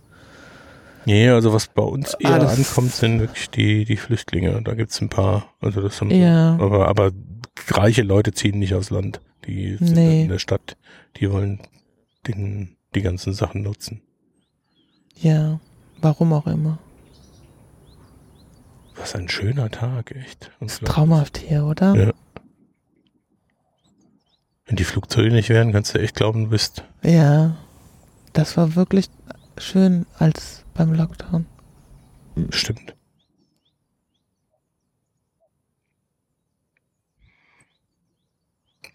[1.07, 4.61] nee, also was bei uns eher Ah, ankommt, sind wirklich die, die Flüchtlinge.
[4.63, 6.57] Da gibt's ein paar, also das haben Ja.
[6.61, 7.11] aber, aber
[7.69, 9.21] reiche Leute ziehen nicht aus Land.
[9.47, 10.23] Die sind Nee.
[10.23, 10.77] in der Stadt,
[11.19, 11.61] die wollen
[12.27, 14.01] den, die ganzen Sachen nutzen.
[15.17, 15.61] Ja,
[16.01, 16.79] warum auch immer.
[18.97, 20.51] Was ein schöner Tag, echt.
[20.61, 21.95] Und Traumhaft hier, oder?
[21.95, 22.13] Ja.
[24.65, 26.83] Wenn die Flugzeuge nicht wären, kannst du echt glauben, du bist.
[27.03, 27.57] Ja,
[28.33, 29.09] das war wirklich
[29.59, 31.47] schön als beim Lockdown.
[32.51, 32.95] Stimmt.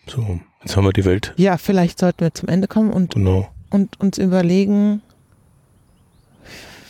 [0.07, 1.33] So, jetzt haben wir die Welt.
[1.37, 3.49] Ja, vielleicht sollten wir zum Ende kommen und, Genau.
[3.69, 5.01] und uns überlegen,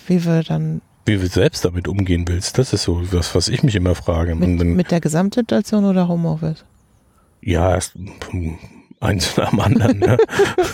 [0.07, 3.63] wie wir dann Wie du selbst damit umgehen willst, das ist so das, was ich
[3.63, 4.35] mich immer frage.
[4.35, 6.63] Mit, dann, mit der Gesamtsituation oder Homeoffice.
[7.41, 7.93] ja, erst
[8.99, 9.99] eins nach dem anderen.
[9.99, 10.17] Ne?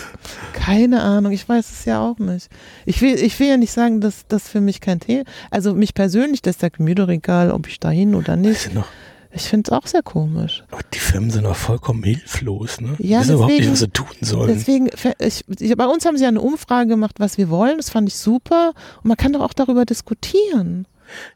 [0.52, 2.48] Keine Ahnung, ich weiß es ja auch nicht.
[2.84, 5.94] Ich will, ich will ja nicht sagen, dass das für mich kein Thema Also mich
[5.94, 8.60] persönlich, das ist der Gemüterregal, ob ich da hin oder nicht.
[8.60, 8.88] sind noch,
[9.30, 10.64] Ich finde es auch sehr komisch.
[10.70, 12.80] aber die Firmen sind noch vollkommen hilflos.
[12.80, 12.96] Ne?
[12.98, 14.48] Die Ja, wissen überhaupt nicht, deswegen- was sie tun sollen.
[14.54, 17.76] Deswegen, ich, ich, bei uns haben sie ja eine Umfrage gemacht, was wir wollen.
[17.76, 18.72] Das fand ich super.
[19.02, 20.86] Und man kann doch auch darüber diskutieren.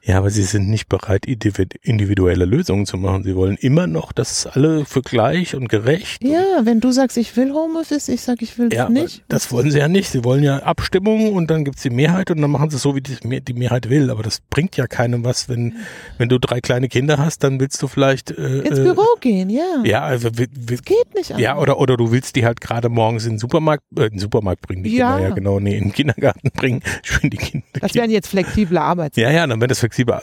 [0.02, 3.22] Ja, aber sie sind nicht bereit, individ- individuelle Lösungen zu machen.
[3.24, 6.22] Sie wollen immer noch, dass alle für gleich und gerecht.
[6.24, 9.24] Ja, wenn du sagst, ich will Homeoffice, ich sag, ich will Ja, das aber nicht.
[9.28, 10.10] das wollen sie ja nicht.
[10.10, 12.94] Sie wollen ja Abstimmung und dann gibt's die Mehrheit und dann machen sie es so,
[12.96, 14.10] wie die, Me- die Mehrheit will.
[14.10, 15.74] Aber das bringt ja keinem was, wenn,
[16.18, 19.48] wenn du drei kleine Kinder hast, dann willst du vielleicht äh, Ins äh, Büro gehen,
[19.50, 19.82] ja.
[19.84, 21.62] Ja, also wi- wi- Geht nicht ja, anders.
[21.62, 24.60] oder oder du willst die halt gerade morgens in den Supermarkt, äh, in den Supermarkt
[24.62, 25.12] bringen, die Ja.
[25.14, 26.82] Kinder, ja genau, nee, in den Kindergarten bringen.
[27.02, 27.66] Schön die Kinder.
[27.80, 29.30] Das wären jetzt flexible Arbeitszeiten.
[29.32, 30.20] Ja, ja, dann wäre das flexibel.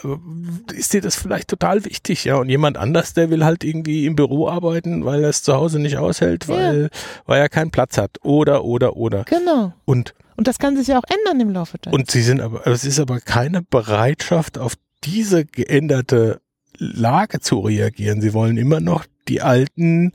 [0.72, 2.36] Ist dir das vielleicht total wichtig, ja?
[2.36, 5.80] Und jemand anders, der will halt irgendwie im Büro arbeiten, weil er es zu Hause
[5.80, 6.90] nicht aushält, weil,
[7.26, 8.18] weil er keinen Platz hat.
[8.22, 9.24] Oder, oder, oder.
[9.24, 9.72] Genau.
[9.84, 12.66] Und, Und das kann sich ja auch ändern im Laufe der und sie sind aber,
[12.66, 16.40] es ist aber keine Bereitschaft, auf diese geänderte
[16.76, 18.20] Lage zu reagieren.
[18.20, 20.12] Sie wollen immer noch die alten,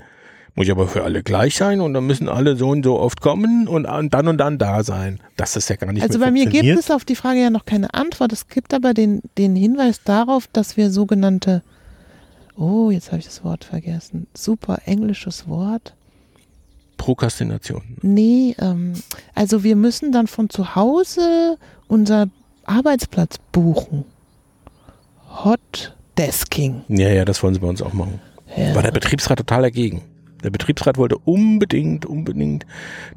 [0.56, 3.20] muss ich aber für alle gleich sein und dann müssen alle so und so oft
[3.22, 5.20] kommen und an- dann und dann da sein.
[5.36, 7.66] Das ist ja gar nicht Also bei mir gibt es auf die Frage ja noch
[7.66, 8.32] keine Antwort.
[8.32, 11.62] Es gibt aber den, den Hinweis darauf, dass wir sogenannte,
[12.56, 15.94] oh, jetzt habe ich das Wort vergessen, super englisches Wort.
[16.98, 17.82] Prokrastination.
[18.02, 18.94] Nee, ähm,
[19.34, 22.28] also wir müssen dann von zu Hause unser
[22.64, 24.06] Arbeitsplatz buchen.
[25.44, 26.84] Hot Desking.
[26.88, 28.22] Ja, ja, das wollen sie bei uns auch machen.
[28.56, 28.74] Ja.
[28.74, 30.02] War der Betriebsrat total dagegen.
[30.46, 32.66] Der Betriebsrat wollte unbedingt, unbedingt,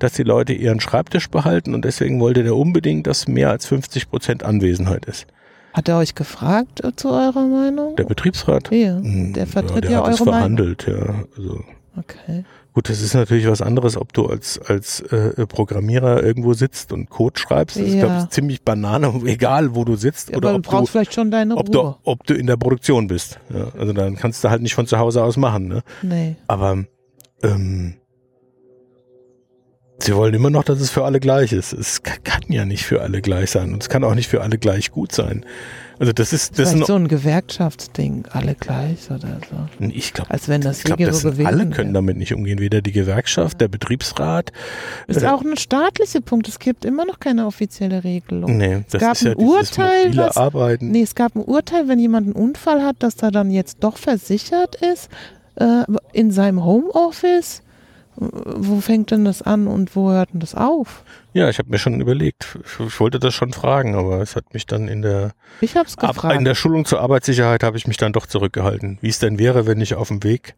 [0.00, 4.10] dass die Leute ihren Schreibtisch behalten und deswegen wollte der unbedingt, dass mehr als 50
[4.10, 5.26] Prozent Anwesenheit ist.
[5.74, 7.94] Hat er euch gefragt äh, zu eurer Meinung?
[7.96, 8.70] Der Betriebsrat?
[8.72, 10.34] ja, Hm, der vertritt der ja, hat eure Meinung.
[10.34, 11.24] verhandelt, ja.
[11.36, 11.60] Also
[11.98, 12.44] Okay.
[12.74, 17.10] Gut, das ist natürlich was anderes, ob du als, als äh, Programmierer irgendwo sitzt und
[17.10, 17.76] Code schreibst.
[17.76, 18.04] Das ist, Ja.
[18.06, 21.12] glaube ich, ziemlich Banane, egal wo du sitzt Aber oder du ob brauchst du, vielleicht
[21.14, 21.96] schon deine ob, du, Ruhe.
[22.04, 23.40] ob du in der Produktion bist.
[23.52, 25.66] Ja, also dann kannst du halt nicht von zu Hause aus machen.
[25.66, 25.82] Ne?
[26.02, 26.36] Nee.
[26.46, 26.84] Aber
[27.42, 27.94] ähm,
[30.00, 31.72] sie wollen immer noch, dass es für alle gleich ist.
[31.72, 34.42] Es ka- kann ja nicht für alle gleich sein und es kann auch nicht für
[34.42, 35.44] alle gleich gut sein.
[36.00, 39.84] Also das ist, das ist so ein Gewerkschaftsding, alle gleich oder so.
[39.86, 42.60] ich glaube, Als wenn das ich hier das so alle können damit nicht umgehen.
[42.60, 44.52] Weder die Gewerkschaft, der Betriebsrat.
[45.08, 46.46] Ist auch ein staatlicher Punkt.
[46.46, 48.56] Es gibt immer noch keine offizielle Regelung.
[48.58, 50.92] Nee, das gab ist ja ein dieses Urteil, was- Arbeiten.
[50.92, 53.96] Nee, es gab ein Urteil, wenn jemand einen Unfall hat, dass er dann jetzt doch
[53.96, 55.08] versichert ist
[55.58, 57.62] äh, in seinem Homeoffice.
[58.20, 61.04] Wo fängt denn das an und wo hört denn das auf?
[61.34, 62.58] Ja, ich habe mir schon überlegt.
[62.64, 65.96] Ich, ich wollte das schon fragen, aber es hat mich dann in der Ich hab's
[65.98, 66.34] Ab, gefragt.
[66.36, 68.98] in der Schulung zur Arbeitssicherheit habe ich mich dann doch zurückgehalten.
[69.02, 70.56] Wie es denn wäre, wenn ich auf dem Weg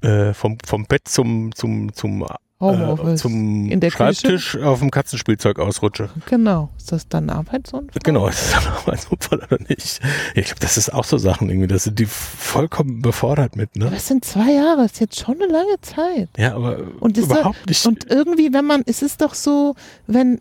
[0.00, 2.26] äh, vom, vom Bett zum, zum, zum,
[2.62, 3.20] äh, Homeoffice.
[3.20, 6.10] zum In der Schreibtisch auf dem Katzenspielzeug ausrutsche.
[6.26, 6.70] Genau.
[6.78, 8.00] Ist das dann Arbeitsunfall?
[8.02, 10.00] Genau, ist das dann auch ein Unfall oder nicht?
[10.34, 13.90] Ich glaube, das ist auch so Sachen irgendwie, da sind die vollkommen befordert mit, ne?
[13.94, 16.28] Es sind zwei Jahre, das ist jetzt schon eine lange Zeit.
[16.36, 17.86] Ja, aber Und überhaupt nicht.
[17.86, 19.74] Und irgendwie, wenn man, es ist doch so,
[20.06, 20.40] wenn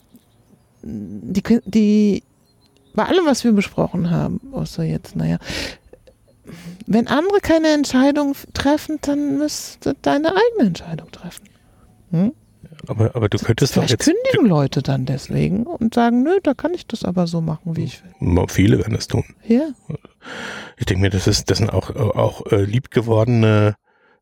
[0.84, 2.24] die, die
[2.94, 5.38] bei allem, was wir besprochen haben, außer jetzt, naja,
[6.88, 11.51] wenn andere keine Entscheidung treffen, dann müsste deine eigene Entscheidung treffen.
[12.12, 12.34] Hm?
[12.88, 16.53] aber, aber du könntest doch Vielleicht jetzt, kündigen Leute dann deswegen und sagen, nö, da
[16.53, 18.45] kann ich das aber so machen, wie ich will.
[18.47, 19.24] viele werden es tun.
[19.47, 19.70] Ja,
[20.78, 23.76] Ich denke mir, das ist, das sind auch, auch äh, liebgewordene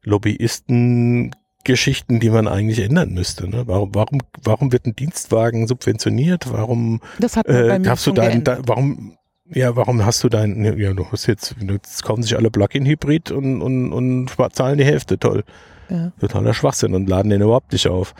[0.03, 3.49] Lobbyisten-Geschichten, die man eigentlich ändern müsste.
[3.49, 3.63] Ne?
[3.67, 6.51] Warum, warum, warum wird ein Dienstwagen subventioniert?
[6.51, 10.79] Warum das hat äh, darfst du deinen, da, warum, ja, warum hast du dein, ne,
[10.79, 15.17] ja, du hast jetzt, jetzt kaufen sich alle Plug-in-Hybrid und, und, und zahlen die Hälfte,
[15.17, 15.43] toll.
[15.89, 16.11] Ja.
[16.19, 18.13] Totaler Schwachsinn und laden den überhaupt nicht auf.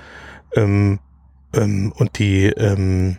[0.56, 1.00] Ähm,
[1.54, 3.18] ähm, und die, ähm,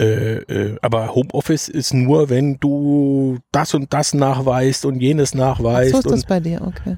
[0.00, 5.38] äh, äh, aber Homeoffice ist nur, wenn du das und das nachweist und jenes So
[5.38, 5.94] nachweist.
[5.94, 6.96] ist das und, bei dir, okay.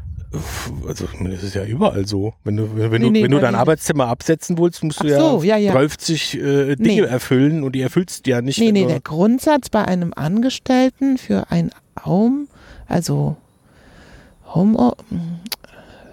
[0.87, 2.35] also, das ist ja überall so.
[2.45, 5.19] Wenn du, wenn Nee, du, nee, wenn du dein Arbeitszimmer absetzen willst, musst du Ach
[5.19, 5.73] so, ja, ja.
[5.73, 7.01] 12 äh, Dinge Nee.
[7.01, 8.59] erfüllen und die erfüllst du ja nicht.
[8.59, 11.71] Nee, nee, der Grundsatz bei einem Angestellten für ein
[12.05, 12.47] Home,
[12.87, 13.37] also
[14.55, 14.93] Home,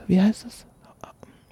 [0.07, 0.65] wie heißt das?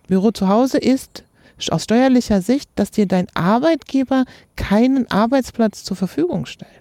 [0.08, 1.24] Büro zu Hause ist
[1.70, 4.26] aus steuerlicher Sicht, dass dir dein Arbeitgeber
[4.56, 6.72] keinen Arbeitsplatz zur Verfügung stellt.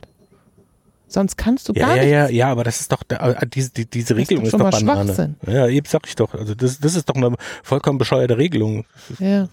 [1.07, 2.13] Sonst kannst du ja, gar ja, nicht.
[2.13, 4.75] ja, ja, aber das ist doch, äh, diese, die, diese Das ist Regelung doch ist
[4.75, 5.15] doch Banane.
[5.15, 5.37] Schwachsinn.
[5.47, 6.35] Ja, eben sag ich doch.
[6.35, 8.85] Also das, das ist doch eine vollkommen bescheuerte Regelung.
[9.21, 9.49] Ja.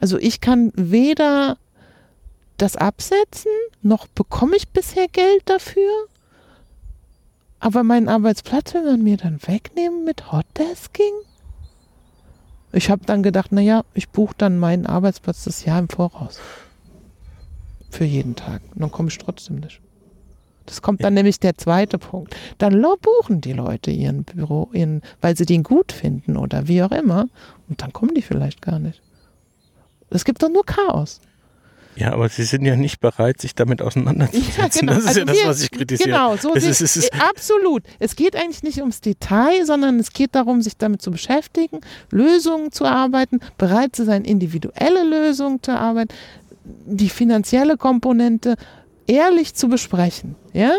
[0.00, 1.58] Also ich kann weder
[2.56, 3.50] das absetzen,
[3.82, 5.90] noch bekomme ich bisher Geld dafür.
[7.58, 11.12] Aber meinen Arbeitsplatz will man mir dann wegnehmen mit Hotdesking?
[12.72, 16.38] Ich habe dann gedacht, naja, ich buche dann meinen Arbeitsplatz das Jahr im Voraus.
[17.90, 18.60] Für jeden Tag.
[18.74, 19.80] Und dann komme ich trotzdem nicht.
[20.66, 22.36] Das kommt dann nämlich der zweite Punkt.
[22.58, 26.90] Dann buchen die Leute ihren Büro, ihren, weil sie den gut finden oder wie auch
[26.90, 27.28] immer.
[27.68, 29.00] Und dann kommen die vielleicht gar nicht.
[30.10, 31.20] Es gibt doch nur Chaos.
[31.96, 34.86] Ja, aber sie sind ja nicht bereit, sich damit auseinanderzusetzen.
[34.88, 36.10] Das ist Also ja das, was ich kritisiere.
[36.10, 37.84] Genau, so ist- es ist- äh, absolut.
[37.98, 41.80] Es geht eigentlich nicht ums Detail, sondern es geht darum, sich damit zu beschäftigen,
[42.10, 46.14] Lösungen zu erarbeiten, bereit zu sein, individuelle Lösungen zu erarbeiten,
[46.64, 48.56] die finanzielle Komponente
[49.06, 50.34] ehrlich zu besprechen.
[50.52, 50.72] Ja?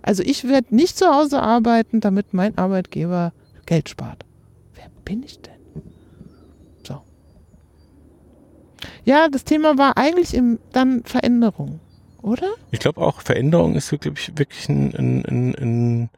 [0.00, 3.32] Also ich werde nicht zu Hause arbeiten, damit mein Arbeitgeber
[3.66, 4.24] Geld spart.
[4.74, 5.52] Wer bin ich denn?
[6.86, 7.00] So.
[9.04, 11.80] Ja, das Thema war eigentlich im, dann Veränderung,
[12.22, 12.48] oder?
[12.70, 16.10] Ich glaube auch, Veränderung ist wirklich, wirklich ein, ein, ein, ein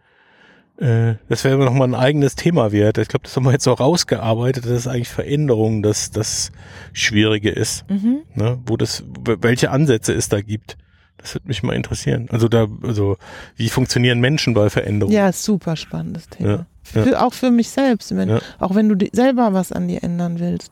[0.79, 2.99] äh, das wäre nochmal ein eigenes Thema wert.
[2.99, 6.53] Ich glaube, das haben wir jetzt so rausgearbeitet, dass eigentlich Veränderung das, das
[6.93, 7.89] Schwierige ist.
[7.89, 8.19] Mhm.
[8.35, 8.59] Ne?
[8.67, 10.77] Wo das, welche Ansätze es da gibt.
[11.19, 12.29] Das würde mich mal interessieren.
[12.31, 13.17] Also da, also
[13.57, 15.13] wie funktionieren Menschen bei Veränderung?
[15.13, 16.49] Ja, super spannendes Thema.
[16.51, 16.67] Ja, ja.
[17.05, 18.41] Für, auch für mich selbst, wenn, Ja.
[18.59, 20.71] auch wenn du selber was an dir ändern willst,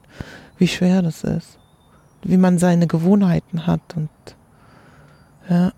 [0.59, 1.59] wie schwer das ist.
[2.25, 4.09] Wie man seine Gewohnheiten hat und
[5.49, 5.73] ja.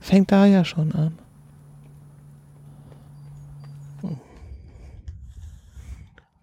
[0.00, 1.18] Fängt da ja schon an.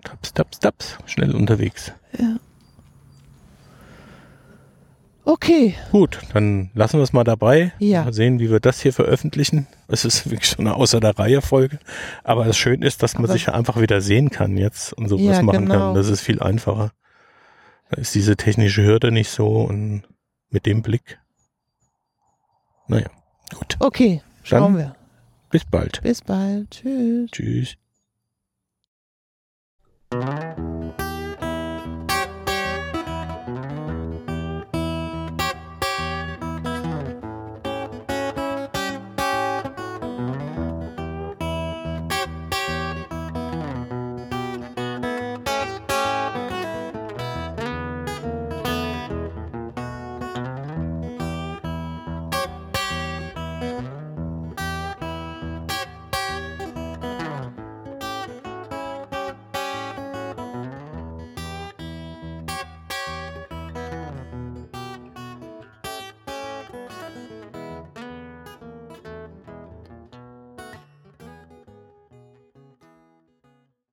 [0.04, 1.94] Taps, taps, taps, schnell unterwegs.
[5.26, 7.72] Okay, Gut, dann lassen wir es mal dabei.
[7.80, 8.04] Ja.
[8.04, 9.68] Mal sehen, wie wir das hier veröffentlichen.
[9.88, 11.80] Es ist wirklich so eine außer der Reihe Folge.
[12.26, 15.08] Aber das Schöne ist, dass man Aber- sich ja einfach wieder sehen kann jetzt und
[15.08, 15.76] sowas Ja, machen genau.
[15.80, 15.94] kann.
[15.96, 16.92] Das ist viel einfacher.
[17.98, 20.04] Ist diese technische Hürde nicht so und
[20.50, 21.20] mit dem Blick.
[22.88, 23.10] Naja,
[23.54, 23.78] gut.
[23.80, 24.96] Okay, schauen Dann wir.
[25.50, 26.02] Bis bald.
[26.02, 26.72] Bis bald.
[26.72, 27.32] Tschüss.
[27.32, 27.78] Tschüss.